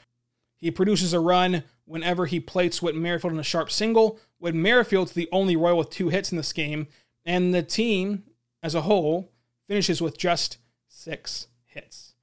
He 0.56 0.70
produces 0.70 1.12
a 1.12 1.20
run 1.20 1.64
whenever 1.84 2.26
he 2.26 2.40
plates 2.40 2.80
Whit 2.80 2.94
Merrifield 2.94 3.32
in 3.34 3.38
a 3.38 3.44
sharp 3.44 3.70
single. 3.70 4.18
Whit 4.38 4.54
Merrifield's 4.54 5.12
the 5.12 5.28
only 5.32 5.56
Royal 5.56 5.78
with 5.78 5.90
two 5.90 6.08
hits 6.08 6.32
in 6.32 6.36
this 6.36 6.52
game. 6.52 6.86
And 7.24 7.54
the 7.54 7.62
team 7.62 8.24
as 8.62 8.74
a 8.74 8.82
whole 8.82 9.32
finishes 9.66 10.02
with 10.02 10.18
just 10.18 10.58
six 10.88 11.48
hits. 11.66 12.14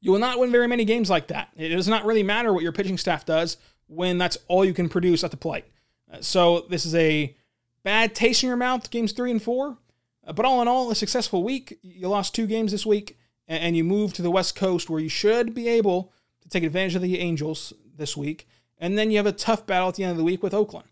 You 0.00 0.10
will 0.12 0.18
not 0.18 0.38
win 0.38 0.50
very 0.50 0.66
many 0.66 0.84
games 0.84 1.10
like 1.10 1.28
that. 1.28 1.50
It 1.56 1.68
does 1.68 1.88
not 1.88 2.04
really 2.04 2.22
matter 2.22 2.52
what 2.52 2.62
your 2.62 2.72
pitching 2.72 2.98
staff 2.98 3.24
does 3.24 3.56
when 3.86 4.18
that's 4.18 4.38
all 4.48 4.64
you 4.64 4.74
can 4.74 4.88
produce 4.88 5.22
at 5.22 5.30
the 5.30 5.36
plate. 5.36 5.64
Uh, 6.12 6.20
so 6.20 6.66
this 6.68 6.84
is 6.84 6.94
a 6.94 7.36
bad 7.84 8.14
taste 8.14 8.42
in 8.42 8.48
your 8.48 8.56
mouth, 8.56 8.90
games 8.90 9.12
three 9.12 9.30
and 9.30 9.42
four. 9.42 9.78
Uh, 10.26 10.32
but 10.32 10.44
all 10.44 10.62
in 10.62 10.68
all, 10.68 10.90
a 10.90 10.94
successful 10.94 11.42
week. 11.42 11.78
You 11.82 12.08
lost 12.08 12.34
two 12.34 12.46
games 12.46 12.72
this 12.72 12.86
week, 12.86 13.18
and 13.48 13.76
you 13.76 13.84
move 13.84 14.12
to 14.14 14.22
the 14.22 14.30
West 14.30 14.56
Coast 14.56 14.88
where 14.88 15.00
you 15.00 15.08
should 15.08 15.54
be 15.54 15.68
able 15.68 16.12
to 16.40 16.48
take 16.48 16.62
advantage 16.62 16.94
of 16.94 17.02
the 17.02 17.18
Angels 17.18 17.72
this 17.96 18.16
week. 18.16 18.48
And 18.78 18.96
then 18.96 19.10
you 19.10 19.18
have 19.18 19.26
a 19.26 19.32
tough 19.32 19.66
battle 19.66 19.88
at 19.88 19.96
the 19.96 20.04
end 20.04 20.12
of 20.12 20.16
the 20.16 20.24
week 20.24 20.42
with 20.42 20.54
Oakland. 20.54 20.88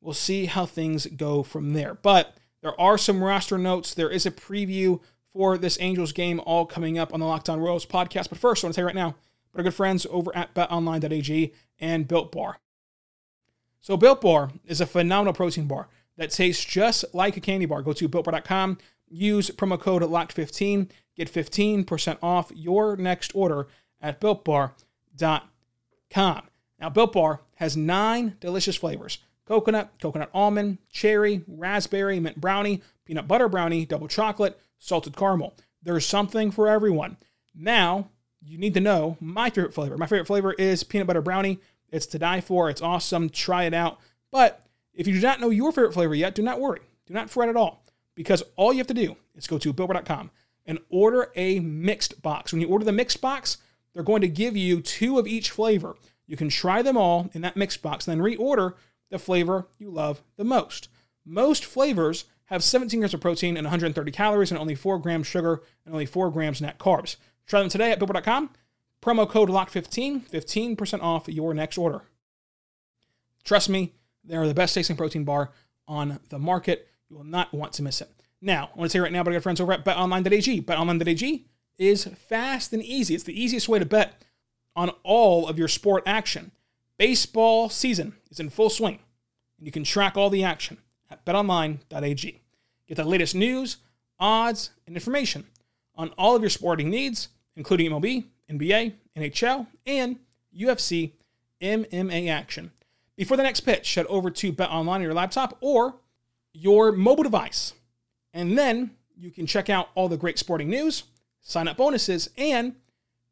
We'll 0.00 0.14
see 0.14 0.46
how 0.46 0.66
things 0.66 1.06
go 1.06 1.42
from 1.42 1.72
there. 1.74 1.94
But 1.94 2.36
there 2.62 2.78
are 2.80 2.98
some 2.98 3.22
roster 3.24 3.58
notes. 3.58 3.94
There 3.94 4.10
is 4.10 4.26
a 4.26 4.30
preview 4.30 5.00
for 5.32 5.56
this 5.56 5.78
Angels 5.80 6.12
game 6.12 6.40
all 6.40 6.66
coming 6.66 6.98
up 6.98 7.14
on 7.14 7.20
the 7.20 7.26
Locked 7.26 7.48
On 7.48 7.60
Royals 7.60 7.86
podcast. 7.86 8.28
But 8.28 8.38
first, 8.38 8.62
I 8.62 8.66
want 8.66 8.74
to 8.74 8.78
tell 8.78 8.82
you 8.82 8.86
right 8.86 8.94
now, 8.94 9.14
but 9.52 9.60
our 9.60 9.64
good 9.64 9.74
friends 9.74 10.06
over 10.10 10.34
at 10.36 10.54
betonline.ag 10.54 11.54
and 11.78 12.08
Built 12.08 12.32
Bar. 12.32 12.58
So, 13.80 13.96
Built 13.96 14.20
Bar 14.20 14.50
is 14.66 14.80
a 14.80 14.86
phenomenal 14.86 15.32
protein 15.32 15.66
bar 15.66 15.88
that 16.16 16.30
tastes 16.30 16.64
just 16.64 17.04
like 17.14 17.36
a 17.36 17.40
candy 17.40 17.66
bar. 17.66 17.80
Go 17.82 17.94
to 17.94 18.08
builtbar.com, 18.08 18.78
use 19.08 19.50
promo 19.50 19.80
code 19.80 20.02
LOCKED15, 20.02 20.90
get 21.16 21.32
15% 21.32 22.18
off 22.22 22.52
your 22.54 22.96
next 22.96 23.34
order 23.34 23.68
at 24.02 24.20
builtbar.com. 24.20 24.72
Now, 26.78 26.88
Built 26.90 27.12
Bar 27.12 27.40
has 27.56 27.76
nine 27.76 28.36
delicious 28.40 28.76
flavors 28.76 29.18
coconut, 29.50 29.90
coconut 30.00 30.30
almond, 30.32 30.78
cherry, 30.92 31.42
raspberry, 31.48 32.20
mint 32.20 32.40
brownie, 32.40 32.80
peanut 33.04 33.26
butter 33.26 33.48
brownie, 33.48 33.84
double 33.84 34.06
chocolate, 34.06 34.56
salted 34.78 35.16
caramel. 35.16 35.56
There's 35.82 36.06
something 36.06 36.52
for 36.52 36.68
everyone. 36.68 37.16
Now, 37.52 38.10
you 38.40 38.58
need 38.58 38.74
to 38.74 38.80
know 38.80 39.16
my 39.20 39.50
favorite 39.50 39.74
flavor. 39.74 39.98
My 39.98 40.06
favorite 40.06 40.28
flavor 40.28 40.52
is 40.52 40.84
peanut 40.84 41.08
butter 41.08 41.20
brownie. 41.20 41.58
It's 41.88 42.06
to 42.06 42.18
die 42.20 42.40
for. 42.40 42.70
It's 42.70 42.80
awesome. 42.80 43.28
Try 43.28 43.64
it 43.64 43.74
out. 43.74 43.98
But 44.30 44.62
if 44.94 45.08
you 45.08 45.14
do 45.14 45.20
not 45.20 45.40
know 45.40 45.50
your 45.50 45.72
favorite 45.72 45.94
flavor 45.94 46.14
yet, 46.14 46.36
do 46.36 46.42
not 46.42 46.60
worry. 46.60 46.82
Do 47.06 47.12
not 47.12 47.28
fret 47.28 47.48
at 47.48 47.56
all 47.56 47.82
because 48.14 48.44
all 48.54 48.72
you 48.72 48.78
have 48.78 48.86
to 48.86 48.94
do 48.94 49.16
is 49.34 49.48
go 49.48 49.58
to 49.58 49.74
builtbar.com 49.74 50.30
and 50.64 50.78
order 50.90 51.32
a 51.34 51.58
mixed 51.58 52.22
box. 52.22 52.52
When 52.52 52.60
you 52.60 52.68
order 52.68 52.84
the 52.84 52.92
mixed 52.92 53.20
box, 53.20 53.56
they're 53.94 54.04
going 54.04 54.20
to 54.22 54.28
give 54.28 54.56
you 54.56 54.80
two 54.80 55.18
of 55.18 55.26
each 55.26 55.50
flavor. 55.50 55.96
You 56.28 56.36
can 56.36 56.50
try 56.50 56.82
them 56.82 56.96
all 56.96 57.28
in 57.32 57.40
that 57.40 57.56
mixed 57.56 57.82
box, 57.82 58.04
then 58.04 58.20
reorder 58.20 58.74
the 59.10 59.18
flavor 59.18 59.66
you 59.78 59.90
love 59.90 60.22
the 60.36 60.44
most. 60.44 60.88
Most 61.24 61.64
flavors 61.64 62.24
have 62.46 62.64
17 62.64 62.98
grams 62.98 63.14
of 63.14 63.20
protein 63.20 63.56
and 63.56 63.64
130 63.66 64.10
calories 64.10 64.50
and 64.50 64.58
only 64.58 64.74
4 64.74 64.98
grams 64.98 65.26
sugar 65.26 65.62
and 65.84 65.94
only 65.94 66.06
4 66.06 66.30
grams 66.30 66.60
net 66.60 66.78
carbs. 66.78 67.16
Try 67.46 67.60
them 67.60 67.68
today 67.68 67.92
at 67.92 68.00
Builtbar.com. 68.00 68.50
Promo 69.02 69.28
code 69.28 69.48
LOCK15, 69.48 70.28
15% 70.28 71.02
off 71.02 71.28
your 71.28 71.54
next 71.54 71.78
order. 71.78 72.02
Trust 73.44 73.68
me, 73.68 73.94
they 74.24 74.36
are 74.36 74.46
the 74.46 74.54
best 74.54 74.74
tasting 74.74 74.96
protein 74.96 75.24
bar 75.24 75.52
on 75.88 76.20
the 76.28 76.38
market. 76.38 76.88
You 77.08 77.16
will 77.16 77.24
not 77.24 77.52
want 77.52 77.72
to 77.74 77.82
miss 77.82 78.00
it. 78.00 78.10
Now, 78.42 78.70
I 78.74 78.78
want 78.78 78.90
to 78.90 78.96
say 78.96 79.00
right 79.00 79.12
now, 79.12 79.22
but 79.22 79.30
I 79.30 79.34
got 79.34 79.42
friends 79.42 79.60
over 79.60 79.72
at 79.72 79.84
betonline.ag. 79.84 80.62
Betonline.ag 80.62 81.46
is 81.78 82.04
fast 82.04 82.72
and 82.72 82.82
easy. 82.82 83.14
It's 83.14 83.24
the 83.24 83.40
easiest 83.40 83.68
way 83.68 83.78
to 83.78 83.86
bet 83.86 84.22
on 84.76 84.90
all 85.02 85.48
of 85.48 85.58
your 85.58 85.68
sport 85.68 86.02
action. 86.06 86.52
Baseball 87.00 87.70
season 87.70 88.12
is 88.30 88.40
in 88.40 88.50
full 88.50 88.68
swing, 88.68 88.98
and 89.56 89.66
you 89.66 89.72
can 89.72 89.84
track 89.84 90.18
all 90.18 90.28
the 90.28 90.44
action 90.44 90.76
at 91.08 91.24
betonline.ag. 91.24 92.42
Get 92.86 92.94
the 92.94 93.04
latest 93.04 93.34
news, 93.34 93.78
odds, 94.18 94.72
and 94.86 94.94
information 94.94 95.46
on 95.94 96.10
all 96.18 96.36
of 96.36 96.42
your 96.42 96.50
sporting 96.50 96.90
needs, 96.90 97.28
including 97.56 97.90
MLB, 97.90 98.26
NBA, 98.50 98.92
NHL, 99.16 99.66
and 99.86 100.18
UFC 100.54 101.12
MMA 101.62 102.28
action. 102.28 102.70
Before 103.16 103.38
the 103.38 103.44
next 103.44 103.60
pitch, 103.60 103.94
head 103.94 104.04
over 104.04 104.30
to 104.32 104.52
BetOnline 104.52 104.88
on 104.88 105.00
your 105.00 105.14
laptop 105.14 105.56
or 105.62 105.94
your 106.52 106.92
mobile 106.92 107.24
device. 107.24 107.72
And 108.34 108.58
then 108.58 108.90
you 109.16 109.30
can 109.30 109.46
check 109.46 109.70
out 109.70 109.88
all 109.94 110.10
the 110.10 110.18
great 110.18 110.38
sporting 110.38 110.68
news, 110.68 111.04
sign 111.40 111.66
up 111.66 111.78
bonuses, 111.78 112.28
and 112.36 112.74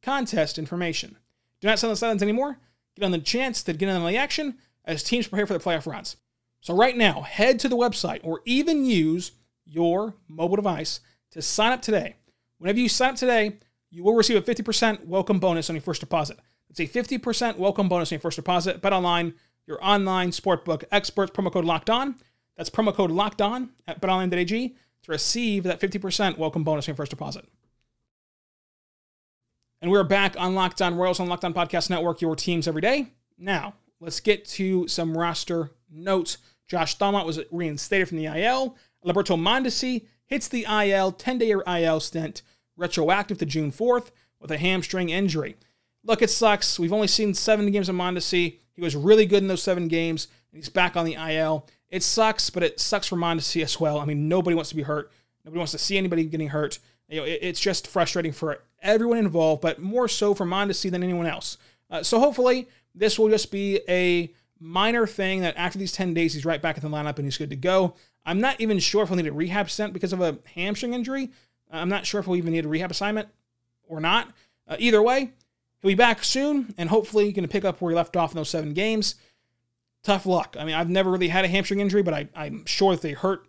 contest 0.00 0.58
information. 0.58 1.18
Do 1.60 1.68
not 1.68 1.78
send 1.78 1.92
the 1.92 1.96
silence 1.96 2.22
anymore. 2.22 2.56
Get 2.98 3.04
on 3.04 3.12
the 3.12 3.18
chance 3.18 3.62
to 3.62 3.72
get 3.72 3.88
in 3.88 3.94
on 3.94 4.06
the 4.06 4.16
action 4.16 4.58
as 4.84 5.02
teams 5.02 5.28
prepare 5.28 5.46
for 5.46 5.52
the 5.52 5.60
playoff 5.60 5.86
runs. 5.86 6.16
So, 6.60 6.74
right 6.74 6.96
now, 6.96 7.20
head 7.22 7.60
to 7.60 7.68
the 7.68 7.76
website 7.76 8.20
or 8.24 8.40
even 8.44 8.84
use 8.84 9.32
your 9.64 10.16
mobile 10.26 10.56
device 10.56 11.00
to 11.30 11.40
sign 11.40 11.72
up 11.72 11.82
today. 11.82 12.16
Whenever 12.58 12.80
you 12.80 12.88
sign 12.88 13.10
up 13.10 13.16
today, 13.16 13.58
you 13.90 14.02
will 14.02 14.14
receive 14.14 14.36
a 14.36 14.42
50% 14.42 15.06
welcome 15.06 15.38
bonus 15.38 15.70
on 15.70 15.76
your 15.76 15.82
first 15.82 16.00
deposit. 16.00 16.38
It's 16.70 16.80
a 16.80 16.86
50% 16.86 17.56
welcome 17.56 17.88
bonus 17.88 18.10
on 18.10 18.16
your 18.16 18.20
first 18.20 18.36
deposit. 18.36 18.82
Bet 18.82 18.92
online, 18.92 19.34
your 19.66 19.78
online 19.84 20.30
sportbook 20.32 20.82
experts, 20.90 21.30
promo 21.30 21.52
code 21.52 21.64
locked 21.64 21.90
on. 21.90 22.16
That's 22.56 22.70
promo 22.70 22.92
code 22.92 23.12
locked 23.12 23.40
on 23.40 23.70
at 23.86 24.00
betonline.ag 24.00 24.68
to 25.02 25.12
receive 25.12 25.62
that 25.64 25.80
50% 25.80 26.36
welcome 26.36 26.64
bonus 26.64 26.88
on 26.88 26.92
your 26.92 26.96
first 26.96 27.10
deposit. 27.10 27.44
And 29.80 29.92
we're 29.92 30.02
back 30.02 30.34
on 30.36 30.56
Locked 30.56 30.82
On 30.82 30.96
Royals 30.96 31.20
on 31.20 31.28
Locked 31.28 31.44
On 31.44 31.54
Podcast 31.54 31.88
Network, 31.88 32.20
your 32.20 32.34
teams 32.34 32.66
every 32.66 32.80
day. 32.80 33.12
Now, 33.38 33.74
let's 34.00 34.18
get 34.18 34.44
to 34.46 34.88
some 34.88 35.16
roster 35.16 35.70
notes. 35.88 36.38
Josh 36.66 36.98
Staumont 36.98 37.26
was 37.26 37.38
reinstated 37.52 38.08
from 38.08 38.18
the 38.18 38.26
IL. 38.26 38.76
Alberto 39.06 39.36
Mondesi 39.36 40.06
hits 40.26 40.48
the 40.48 40.66
IL, 40.68 41.12
10 41.12 41.38
day 41.38 41.50
IL 41.52 42.00
stint, 42.00 42.42
retroactive 42.76 43.38
to 43.38 43.46
June 43.46 43.70
4th 43.70 44.10
with 44.40 44.50
a 44.50 44.58
hamstring 44.58 45.10
injury. 45.10 45.56
Look, 46.02 46.22
it 46.22 46.30
sucks. 46.30 46.80
We've 46.80 46.92
only 46.92 47.06
seen 47.06 47.32
seven 47.32 47.70
games 47.70 47.88
of 47.88 47.94
Mondesi. 47.94 48.58
He 48.72 48.82
was 48.82 48.96
really 48.96 49.26
good 49.26 49.44
in 49.44 49.48
those 49.48 49.62
seven 49.62 49.86
games, 49.86 50.26
and 50.50 50.58
he's 50.58 50.68
back 50.68 50.96
on 50.96 51.04
the 51.04 51.14
IL. 51.14 51.68
It 51.88 52.02
sucks, 52.02 52.50
but 52.50 52.64
it 52.64 52.80
sucks 52.80 53.06
for 53.06 53.16
Mondesi 53.16 53.62
as 53.62 53.78
well. 53.78 54.00
I 54.00 54.06
mean, 54.06 54.28
nobody 54.28 54.56
wants 54.56 54.70
to 54.70 54.76
be 54.76 54.82
hurt. 54.82 55.12
Nobody 55.44 55.58
wants 55.58 55.72
to 55.72 55.78
see 55.78 55.96
anybody 55.96 56.24
getting 56.24 56.48
hurt. 56.48 56.80
You 57.08 57.20
know, 57.20 57.26
it, 57.26 57.38
it's 57.42 57.60
just 57.60 57.86
frustrating 57.86 58.32
for 58.32 58.64
everyone 58.82 59.18
involved, 59.18 59.62
but 59.62 59.80
more 59.80 60.08
so 60.08 60.34
for 60.34 60.46
Mondesi 60.46 60.90
than 60.90 61.02
anyone 61.02 61.26
else. 61.26 61.58
Uh, 61.90 62.02
so 62.02 62.18
hopefully, 62.18 62.68
this 62.94 63.18
will 63.18 63.28
just 63.28 63.50
be 63.50 63.80
a 63.88 64.32
minor 64.60 65.06
thing 65.06 65.40
that 65.40 65.56
after 65.56 65.78
these 65.78 65.92
10 65.92 66.14
days, 66.14 66.34
he's 66.34 66.44
right 66.44 66.60
back 66.60 66.76
in 66.76 66.82
the 66.82 66.96
lineup 66.96 67.16
and 67.16 67.24
he's 67.24 67.38
good 67.38 67.50
to 67.50 67.56
go. 67.56 67.94
I'm 68.26 68.40
not 68.40 68.60
even 68.60 68.78
sure 68.78 69.02
if 69.02 69.08
he'll 69.08 69.16
need 69.16 69.26
a 69.26 69.32
rehab 69.32 69.70
stint 69.70 69.92
because 69.92 70.12
of 70.12 70.20
a 70.20 70.38
hamstring 70.54 70.94
injury. 70.94 71.30
I'm 71.70 71.88
not 71.88 72.06
sure 72.06 72.20
if 72.20 72.26
he'll 72.26 72.36
even 72.36 72.52
need 72.52 72.64
a 72.64 72.68
rehab 72.68 72.90
assignment 72.90 73.28
or 73.86 74.00
not. 74.00 74.32
Uh, 74.66 74.76
either 74.78 75.02
way, 75.02 75.32
he'll 75.80 75.90
be 75.90 75.94
back 75.94 76.24
soon 76.24 76.74
and 76.76 76.88
hopefully 76.88 77.32
going 77.32 77.44
to 77.44 77.48
pick 77.48 77.64
up 77.64 77.80
where 77.80 77.90
he 77.90 77.96
left 77.96 78.16
off 78.16 78.32
in 78.32 78.36
those 78.36 78.50
seven 78.50 78.74
games. 78.74 79.14
Tough 80.02 80.26
luck. 80.26 80.56
I 80.58 80.64
mean, 80.64 80.74
I've 80.74 80.90
never 80.90 81.10
really 81.10 81.28
had 81.28 81.44
a 81.44 81.48
hamstring 81.48 81.80
injury, 81.80 82.02
but 82.02 82.14
I, 82.14 82.28
am 82.34 82.66
sure 82.66 82.92
that 82.92 83.02
they 83.02 83.12
hurt 83.12 83.46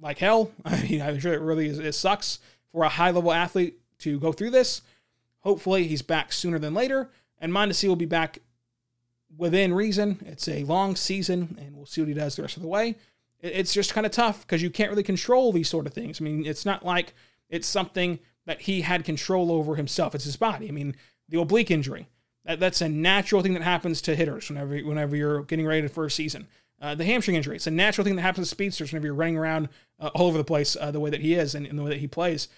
like 0.00 0.18
hell. 0.18 0.52
I 0.64 0.82
mean, 0.82 1.02
I'm 1.02 1.18
sure 1.18 1.32
it 1.32 1.40
really 1.40 1.68
is, 1.68 1.78
it 1.78 1.94
sucks 1.94 2.38
for 2.72 2.84
a 2.84 2.88
high 2.88 3.10
level 3.10 3.32
athlete 3.32 3.78
to 3.98 4.18
go 4.18 4.32
through 4.32 4.50
this. 4.50 4.82
Hopefully, 5.40 5.86
he's 5.86 6.02
back 6.02 6.32
sooner 6.32 6.58
than 6.58 6.74
later, 6.74 7.10
and 7.38 7.52
Mondesi 7.52 7.88
will 7.88 7.96
be 7.96 8.04
back 8.06 8.38
within 9.36 9.74
reason. 9.74 10.24
It's 10.26 10.48
a 10.48 10.64
long 10.64 10.96
season, 10.96 11.56
and 11.60 11.76
we'll 11.76 11.86
see 11.86 12.00
what 12.00 12.08
he 12.08 12.14
does 12.14 12.36
the 12.36 12.42
rest 12.42 12.56
of 12.56 12.62
the 12.62 12.68
way. 12.68 12.96
It's 13.40 13.72
just 13.72 13.94
kind 13.94 14.06
of 14.06 14.12
tough 14.12 14.40
because 14.42 14.62
you 14.62 14.70
can't 14.70 14.90
really 14.90 15.04
control 15.04 15.52
these 15.52 15.68
sort 15.68 15.86
of 15.86 15.94
things. 15.94 16.20
I 16.20 16.24
mean, 16.24 16.44
it's 16.44 16.66
not 16.66 16.84
like 16.84 17.14
it's 17.48 17.68
something 17.68 18.18
that 18.46 18.62
he 18.62 18.80
had 18.80 19.04
control 19.04 19.52
over 19.52 19.76
himself. 19.76 20.14
It's 20.14 20.24
his 20.24 20.36
body. 20.36 20.68
I 20.68 20.72
mean, 20.72 20.96
the 21.28 21.40
oblique 21.40 21.70
injury. 21.70 22.08
That, 22.44 22.58
that's 22.58 22.80
a 22.80 22.88
natural 22.88 23.42
thing 23.42 23.54
that 23.54 23.62
happens 23.62 24.00
to 24.02 24.16
hitters 24.16 24.48
whenever 24.48 24.76
whenever 24.78 25.14
you're 25.14 25.42
getting 25.42 25.66
ready 25.66 25.86
for 25.86 26.06
a 26.06 26.10
season. 26.10 26.48
Uh, 26.80 26.94
the 26.94 27.04
hamstring 27.04 27.36
injury. 27.36 27.56
It's 27.56 27.66
a 27.66 27.72
natural 27.72 28.04
thing 28.04 28.16
that 28.16 28.22
happens 28.22 28.48
to 28.48 28.50
speedsters 28.50 28.92
whenever 28.92 29.06
you're 29.06 29.14
running 29.14 29.36
around 29.36 29.68
uh, 29.98 30.10
all 30.14 30.28
over 30.28 30.38
the 30.38 30.44
place 30.44 30.76
uh, 30.80 30.90
the 30.90 31.00
way 31.00 31.10
that 31.10 31.20
he 31.20 31.34
is 31.34 31.54
and, 31.54 31.66
and, 31.66 31.76
the 31.78 31.82
way 31.82 31.90
that 31.90 31.98
he 31.98 32.06
plays. 32.06 32.48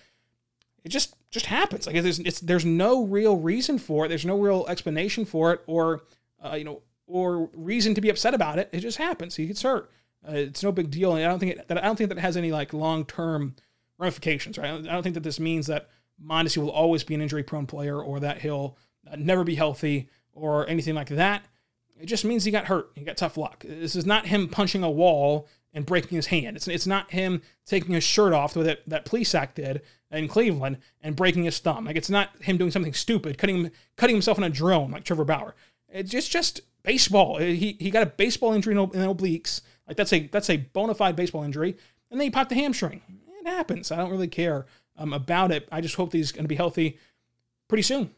It 0.84 0.90
just 0.90 1.16
just 1.30 1.46
happens. 1.46 1.86
Like 1.86 2.02
there's 2.02 2.18
it's 2.18 2.40
there's 2.40 2.64
no 2.64 3.04
real 3.04 3.36
reason 3.36 3.78
for 3.78 4.04
it. 4.04 4.08
There's 4.08 4.26
no 4.26 4.38
real 4.38 4.66
explanation 4.68 5.24
for 5.24 5.52
it, 5.52 5.62
or 5.66 6.02
uh, 6.44 6.56
you 6.56 6.64
know, 6.64 6.82
or 7.06 7.48
reason 7.54 7.94
to 7.94 8.00
be 8.00 8.10
upset 8.10 8.34
about 8.34 8.58
it. 8.58 8.68
It 8.72 8.80
just 8.80 8.98
happens. 8.98 9.36
He 9.36 9.46
gets 9.46 9.62
hurt. 9.62 9.90
Uh, 10.26 10.32
it's 10.32 10.62
no 10.62 10.72
big 10.72 10.90
deal, 10.90 11.14
and 11.14 11.24
I 11.24 11.28
don't 11.28 11.38
think 11.38 11.66
that 11.66 11.78
I 11.78 11.86
don't 11.86 11.96
think 11.96 12.08
that 12.10 12.18
has 12.18 12.36
any 12.36 12.52
like 12.52 12.72
long 12.72 13.04
term 13.04 13.54
ramifications. 13.98 14.58
Right? 14.58 14.68
I 14.68 14.70
don't, 14.70 14.88
I 14.88 14.92
don't 14.92 15.02
think 15.02 15.14
that 15.14 15.22
this 15.22 15.40
means 15.40 15.66
that 15.68 15.88
Mondesi 16.22 16.58
will 16.58 16.70
always 16.70 17.04
be 17.04 17.14
an 17.14 17.22
injury 17.22 17.42
prone 17.42 17.66
player, 17.66 18.00
or 18.02 18.20
that 18.20 18.40
he'll 18.40 18.76
uh, 19.10 19.16
never 19.16 19.44
be 19.44 19.54
healthy, 19.54 20.08
or 20.32 20.68
anything 20.68 20.94
like 20.94 21.08
that. 21.10 21.44
It 22.00 22.06
just 22.06 22.24
means 22.24 22.44
he 22.44 22.50
got 22.50 22.66
hurt. 22.66 22.90
He 22.94 23.04
got 23.04 23.18
tough 23.18 23.36
luck. 23.36 23.64
This 23.66 23.94
is 23.94 24.06
not 24.06 24.26
him 24.26 24.48
punching 24.48 24.82
a 24.82 24.90
wall 24.90 25.48
and 25.72 25.86
breaking 25.86 26.16
his 26.16 26.26
hand. 26.26 26.56
It's, 26.56 26.68
it's 26.68 26.86
not 26.86 27.10
him 27.10 27.42
taking 27.64 27.94
his 27.94 28.04
shirt 28.04 28.32
off 28.32 28.54
the 28.54 28.60
way 28.60 28.66
that, 28.66 28.88
that 28.88 29.34
act 29.34 29.56
did 29.56 29.82
in 30.10 30.28
Cleveland 30.28 30.78
and 31.00 31.14
breaking 31.14 31.44
his 31.44 31.58
thumb. 31.58 31.84
Like 31.84 31.96
it's 31.96 32.10
not 32.10 32.30
him 32.42 32.56
doing 32.56 32.70
something 32.70 32.94
stupid, 32.94 33.38
cutting 33.38 33.70
cutting 33.96 34.16
himself 34.16 34.38
on 34.38 34.44
a 34.44 34.50
drone 34.50 34.90
like 34.90 35.04
Trevor 35.04 35.24
Bauer. 35.24 35.54
It's 35.88 36.10
just 36.10 36.30
just 36.30 36.60
baseball. 36.82 37.38
He, 37.38 37.76
he 37.78 37.90
got 37.90 38.02
a 38.02 38.06
baseball 38.06 38.52
injury 38.52 38.74
in, 38.74 38.80
obliques. 38.80 39.60
Like 39.86 39.96
that's 39.96 40.12
a 40.12 40.26
that's 40.28 40.50
a 40.50 40.58
bona 40.58 40.94
fide 40.94 41.16
baseball 41.16 41.44
injury. 41.44 41.76
And 42.10 42.18
then 42.18 42.26
he 42.26 42.30
popped 42.30 42.50
the 42.50 42.56
hamstring. 42.56 43.02
It 43.40 43.46
happens. 43.46 43.90
I 43.90 43.96
don't 43.96 44.10
really 44.10 44.28
care 44.28 44.66
um, 44.98 45.12
about 45.12 45.52
it. 45.52 45.68
I 45.70 45.80
just 45.80 45.94
hope 45.94 46.12
he's 46.12 46.32
going 46.32 46.44
to 46.44 46.48
be 46.48 46.56
healthy 46.56 46.98
pretty 47.68 47.82
soon. 47.82 48.10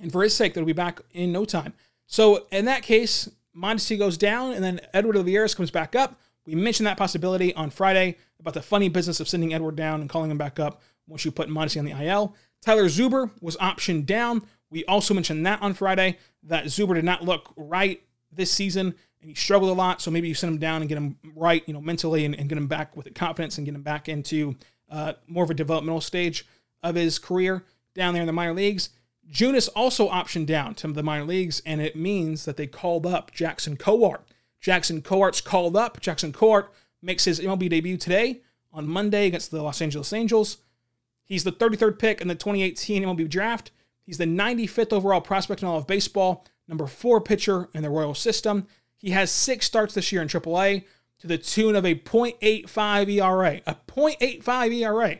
And 0.00 0.10
for 0.10 0.22
his 0.22 0.34
sake, 0.34 0.54
that 0.54 0.60
he'll 0.60 0.66
be 0.66 0.72
back 0.72 1.00
in 1.12 1.32
no 1.32 1.44
time. 1.44 1.72
So 2.06 2.46
in 2.50 2.64
that 2.64 2.82
case, 2.82 3.30
Mondesi 3.56 3.98
goes 3.98 4.18
down, 4.18 4.52
and 4.52 4.62
then 4.62 4.80
Edward 4.92 5.16
Olivares 5.16 5.54
comes 5.54 5.70
back 5.70 5.94
up. 5.94 6.20
We 6.46 6.54
mentioned 6.54 6.86
that 6.86 6.96
possibility 6.96 7.54
on 7.54 7.70
Friday 7.70 8.16
about 8.38 8.54
the 8.54 8.62
funny 8.62 8.88
business 8.88 9.20
of 9.20 9.28
sending 9.28 9.54
Edward 9.54 9.76
down 9.76 10.00
and 10.00 10.10
calling 10.10 10.30
him 10.30 10.38
back 10.38 10.58
up 10.58 10.82
once 11.06 11.24
you 11.24 11.30
put 11.30 11.48
Mondesi 11.48 11.78
on 11.78 11.84
the 11.84 12.06
IL. 12.06 12.34
Tyler 12.60 12.86
Zuber 12.86 13.30
was 13.40 13.56
optioned 13.56 14.06
down. 14.06 14.42
We 14.70 14.84
also 14.86 15.14
mentioned 15.14 15.46
that 15.46 15.62
on 15.62 15.74
Friday 15.74 16.18
that 16.42 16.66
Zuber 16.66 16.94
did 16.94 17.04
not 17.04 17.24
look 17.24 17.52
right 17.56 18.02
this 18.32 18.50
season 18.50 18.94
and 19.20 19.30
he 19.30 19.34
struggled 19.34 19.70
a 19.70 19.74
lot. 19.74 20.02
So 20.02 20.10
maybe 20.10 20.28
you 20.28 20.34
send 20.34 20.52
him 20.54 20.58
down 20.58 20.82
and 20.82 20.88
get 20.88 20.98
him 20.98 21.16
right, 21.34 21.62
you 21.66 21.72
know, 21.72 21.80
mentally 21.80 22.24
and, 22.24 22.34
and 22.34 22.48
get 22.48 22.58
him 22.58 22.66
back 22.66 22.96
with 22.96 23.12
confidence 23.14 23.56
and 23.56 23.64
get 23.64 23.74
him 23.74 23.82
back 23.82 24.08
into 24.08 24.56
uh, 24.90 25.14
more 25.26 25.44
of 25.44 25.50
a 25.50 25.54
developmental 25.54 26.00
stage 26.00 26.46
of 26.82 26.94
his 26.94 27.18
career 27.18 27.64
down 27.94 28.12
there 28.12 28.22
in 28.22 28.26
the 28.26 28.32
minor 28.32 28.52
leagues. 28.52 28.90
Junis 29.30 29.70
also 29.74 30.10
optioned 30.10 30.46
down 30.46 30.74
to 30.74 30.88
the 30.88 31.02
minor 31.02 31.24
leagues, 31.24 31.62
and 31.64 31.80
it 31.80 31.96
means 31.96 32.44
that 32.44 32.58
they 32.58 32.66
called 32.66 33.06
up 33.06 33.30
Jackson 33.30 33.76
Kowar. 33.76 34.20
Jackson 34.64 35.02
Kowar's 35.02 35.42
called 35.42 35.76
up. 35.76 36.00
Jackson 36.00 36.32
Kowar 36.32 36.68
makes 37.02 37.26
his 37.26 37.38
MLB 37.38 37.68
debut 37.68 37.98
today 37.98 38.40
on 38.72 38.88
Monday 38.88 39.26
against 39.26 39.50
the 39.50 39.62
Los 39.62 39.82
Angeles 39.82 40.10
Angels. 40.14 40.56
He's 41.22 41.44
the 41.44 41.52
33rd 41.52 41.98
pick 41.98 42.22
in 42.22 42.28
the 42.28 42.34
2018 42.34 43.02
MLB 43.02 43.28
draft. 43.28 43.72
He's 44.06 44.16
the 44.16 44.24
95th 44.24 44.94
overall 44.94 45.20
prospect 45.20 45.60
in 45.60 45.68
all 45.68 45.76
of 45.76 45.86
baseball, 45.86 46.46
number 46.66 46.86
four 46.86 47.20
pitcher 47.20 47.68
in 47.74 47.82
the 47.82 47.90
Royal 47.90 48.14
system. 48.14 48.66
He 48.96 49.10
has 49.10 49.30
six 49.30 49.66
starts 49.66 49.92
this 49.92 50.10
year 50.10 50.22
in 50.22 50.28
AAA 50.28 50.84
to 51.18 51.26
the 51.26 51.36
tune 51.36 51.76
of 51.76 51.84
a 51.84 51.94
.85 51.96 53.10
ERA, 53.10 53.60
a 53.66 53.76
.85 53.86 54.74
ERA 54.74 55.18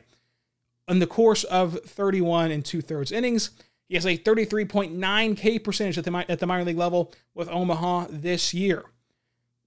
in 0.88 1.00
the 1.00 1.06
course 1.06 1.44
of 1.44 1.80
31 1.80 2.50
and 2.50 2.64
two 2.64 2.80
thirds 2.80 3.12
innings. 3.12 3.50
He 3.88 3.94
has 3.94 4.06
a 4.06 4.16
33.9 4.16 5.36
K 5.36 5.58
percentage 5.58 5.98
at 5.98 6.04
the, 6.04 6.24
at 6.30 6.38
the 6.38 6.46
minor 6.46 6.64
league 6.64 6.78
level 6.78 7.12
with 7.34 7.50
Omaha 7.50 8.06
this 8.08 8.54
year. 8.54 8.86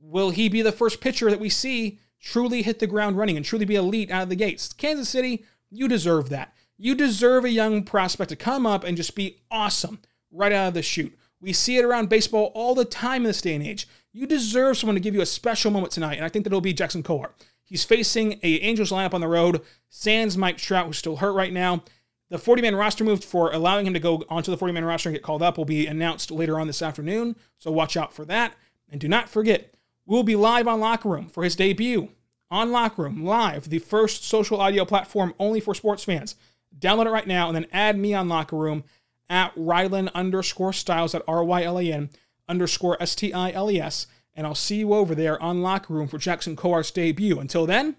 Will 0.10 0.30
he 0.30 0.48
be 0.48 0.62
the 0.62 0.72
first 0.72 1.02
pitcher 1.02 1.30
that 1.30 1.40
we 1.40 1.50
see 1.50 2.00
truly 2.22 2.62
hit 2.62 2.80
the 2.80 2.88
ground 2.88 3.18
running 3.18 3.36
and 3.36 3.46
truly 3.46 3.66
be 3.66 3.76
elite 3.76 4.10
out 4.10 4.24
of 4.24 4.30
the 4.30 4.38
gates? 4.38 4.72
Kansas 4.72 5.10
City, 5.10 5.44
you 5.70 5.90
deserve 5.90 6.30
that. 6.30 6.54
You 6.78 6.96
deserve 6.96 7.44
a 7.44 7.50
young 7.50 7.84
prospect 7.84 8.30
to 8.30 8.38
come 8.38 8.66
up 8.66 8.86
and 8.86 8.96
just 8.96 9.16
be 9.16 9.42
awesome 9.52 10.00
right 10.32 10.54
out 10.54 10.70
of 10.70 10.74
the 10.76 10.82
chute. 10.82 11.18
We 11.42 11.52
see 11.52 11.76
it 11.76 11.84
around 11.84 12.08
baseball 12.08 12.54
all 12.56 12.74
the 12.74 12.86
time 12.86 13.24
in 13.24 13.28
this 13.28 13.42
day 13.42 13.54
and 13.54 13.66
age. 13.66 13.86
You 14.14 14.26
deserve 14.26 14.78
someone 14.78 14.96
to 14.96 15.02
give 15.02 15.14
you 15.14 15.20
a 15.20 15.26
special 15.26 15.72
moment 15.72 15.92
tonight, 15.92 16.16
and 16.16 16.24
I 16.24 16.30
think 16.30 16.46
that 16.46 16.52
it'll 16.52 16.62
be 16.62 16.74
Jackson 16.74 17.04
Kowar. 17.04 17.32
He's 17.66 17.84
facing 17.84 18.40
a 18.44 18.62
Angels 18.62 18.92
lineup 18.92 19.14
on 19.14 19.20
the 19.20 19.28
road. 19.28 19.62
Sans 19.90 20.38
Mike 20.38 20.58
Trout, 20.58 20.88
who's 20.88 20.98
still 20.98 21.18
hurt 21.18 21.34
right 21.34 21.52
now. 21.52 21.84
The 22.30 22.38
40 22.38 22.62
man 22.62 22.78
roster 22.78 23.04
move 23.04 23.26
for 23.26 23.52
allowing 23.52 23.86
him 23.86 23.94
to 23.94 24.00
go 24.00 24.24
onto 24.30 24.52
the 24.52 24.58
40 24.58 24.74
man 24.74 24.86
roster 24.86 25.10
and 25.10 25.16
get 25.16 25.24
called 25.24 25.44
up 25.44 25.58
will 25.58 25.66
be 25.66 25.86
announced 25.86 26.32
later 26.32 26.58
on 26.62 26.68
this 26.68 26.82
afternoon, 26.82 27.36
so 27.58 27.72
watch 27.72 27.98
out 27.98 28.14
for 28.14 28.24
that. 28.24 28.56
And 28.90 29.02
do 29.02 29.10
not 29.10 29.28
forget, 29.28 29.76
we'll 30.08 30.24
be 30.24 30.36
live 30.36 30.68
on 30.68 30.80
Locker 30.80 31.10
Room 31.10 31.28
for 31.28 31.44
his 31.44 31.56
debut 31.56 32.10
on 32.50 32.72
Locker 32.72 33.04
Room, 33.04 33.24
live, 33.24 33.70
the 33.70 33.80
first 33.80 34.24
social 34.24 34.60
audio 34.60 34.86
platform 34.86 35.36
only 35.38 35.60
for 35.60 35.76
sports 35.76 36.04
fans. 36.06 36.36
Download 36.80 37.06
it 37.06 37.12
right 37.12 37.28
now 37.28 37.48
and 37.48 37.56
then 37.56 37.68
add 37.72 37.98
me 37.98 38.14
on 38.14 38.30
Locker 38.30 38.56
Room 38.56 38.84
at 39.30 39.54
Rylan 39.56 40.12
underscore 40.14 40.74
Stiles 40.74 41.14
at 41.14 41.24
R 41.28 41.44
Y 41.44 41.64
L 41.64 41.78
A 41.78 41.92
N 41.92 42.10
underscore 42.48 43.02
S 43.02 43.14
T 43.16 43.34
I 43.34 43.52
L 43.52 43.70
E 43.70 43.80
S, 43.80 44.08
and 44.34 44.48
I'll 44.48 44.56
see 44.56 44.78
you 44.78 44.94
over 44.94 45.14
there 45.14 45.42
on 45.42 45.62
Locker 45.62 45.94
Room 45.94 46.08
for 46.08 46.18
Jackson 46.18 46.56
Kowar's 46.56 46.92
debut. 46.92 47.40
Until 47.40 47.66
then, 47.66 47.98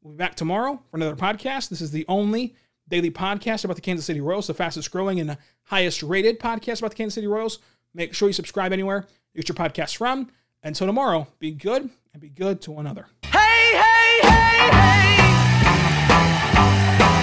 we'll 0.00 0.14
be 0.14 0.18
back 0.18 0.34
tomorrow 0.34 0.80
for 0.90 0.96
another 0.96 1.16
podcast. 1.16 1.68
This 1.68 1.82
is 1.82 1.90
the 1.90 2.06
only 2.08 2.54
daily 2.88 3.10
podcast 3.10 3.64
about 3.64 3.76
the 3.76 3.82
Kansas 3.82 4.06
City 4.06 4.20
Royals, 4.20 4.46
the 4.46 4.54
fastest 4.54 4.90
growing 4.90 5.20
and 5.20 5.36
highest 5.64 6.02
rated 6.02 6.40
podcast 6.40 6.78
about 6.78 6.92
the 6.92 6.96
Kansas 6.96 7.14
City 7.14 7.26
Royals. 7.26 7.58
Make 7.92 8.14
sure 8.14 8.28
you 8.28 8.32
subscribe 8.32 8.72
anywhere 8.72 9.06
you 9.34 9.42
get 9.42 9.48
your 9.48 9.56
podcast 9.56 9.96
from. 9.96 10.30
Until 10.66 10.86
tomorrow, 10.86 11.26
be 11.38 11.52
good 11.52 11.90
and 12.14 12.22
be 12.22 12.30
good 12.30 12.62
to 12.62 12.72
one 12.72 12.86
another. 12.86 13.06
Hey, 13.24 13.76
hey, 13.76 14.20
hey, 14.22 14.70
hey. 14.72 15.16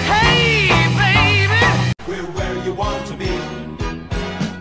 Hey, 0.06 0.68
baby. 0.96 1.92
We're 2.06 2.30
where 2.36 2.64
you 2.64 2.72
want 2.72 3.04
to 3.08 3.14
be. 3.14 3.26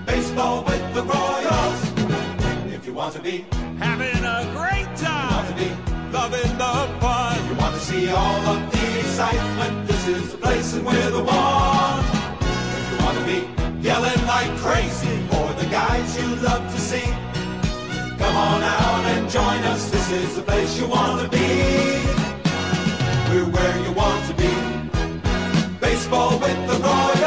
Baseball 0.07 0.63
with 0.63 0.95
the 0.95 1.03
Royals. 1.03 2.73
If 2.73 2.87
you 2.87 2.93
want 2.95 3.13
to 3.13 3.21
be, 3.21 3.45
Having 3.77 4.25
a 4.25 4.49
great 4.51 4.89
time, 4.97 5.31
want 5.31 5.47
to 5.49 5.53
be. 5.63 5.69
Loving 6.11 6.57
the 6.57 6.99
fun. 6.99 7.37
If 7.37 7.49
You 7.49 7.55
want 7.57 7.75
to 7.75 7.81
see 7.81 8.09
all 8.09 8.41
of 8.47 8.71
the 8.71 8.99
excitement. 8.99 9.87
This 9.87 10.07
is 10.07 10.31
the 10.31 10.39
place 10.39 10.73
and 10.73 10.83
we're 10.83 11.11
the 11.11 11.23
one. 11.23 12.03
If 12.41 12.91
you 12.91 13.05
want 13.05 13.17
to 13.19 13.25
be 13.25 13.87
yelling 13.87 14.25
like 14.25 14.57
crazy 14.57 15.21
for 15.29 15.53
the 15.61 15.69
guys 15.69 16.17
you 16.19 16.35
love 16.37 16.63
to 16.73 16.81
see. 16.81 17.20
Come 18.31 18.39
on 18.39 18.63
out 18.63 19.05
and 19.07 19.29
join 19.29 19.61
us. 19.73 19.91
This 19.91 20.09
is 20.09 20.37
the 20.37 20.41
place 20.41 20.79
you 20.79 20.87
want 20.87 21.21
to 21.21 21.27
be. 21.27 21.37
We're 23.29 23.51
where 23.51 23.77
you 23.83 23.91
want 23.91 24.25
to 24.29 24.33
be. 24.35 24.53
Baseball 25.81 26.39
with 26.39 26.67
the 26.67 26.79
Royals. 26.81 27.20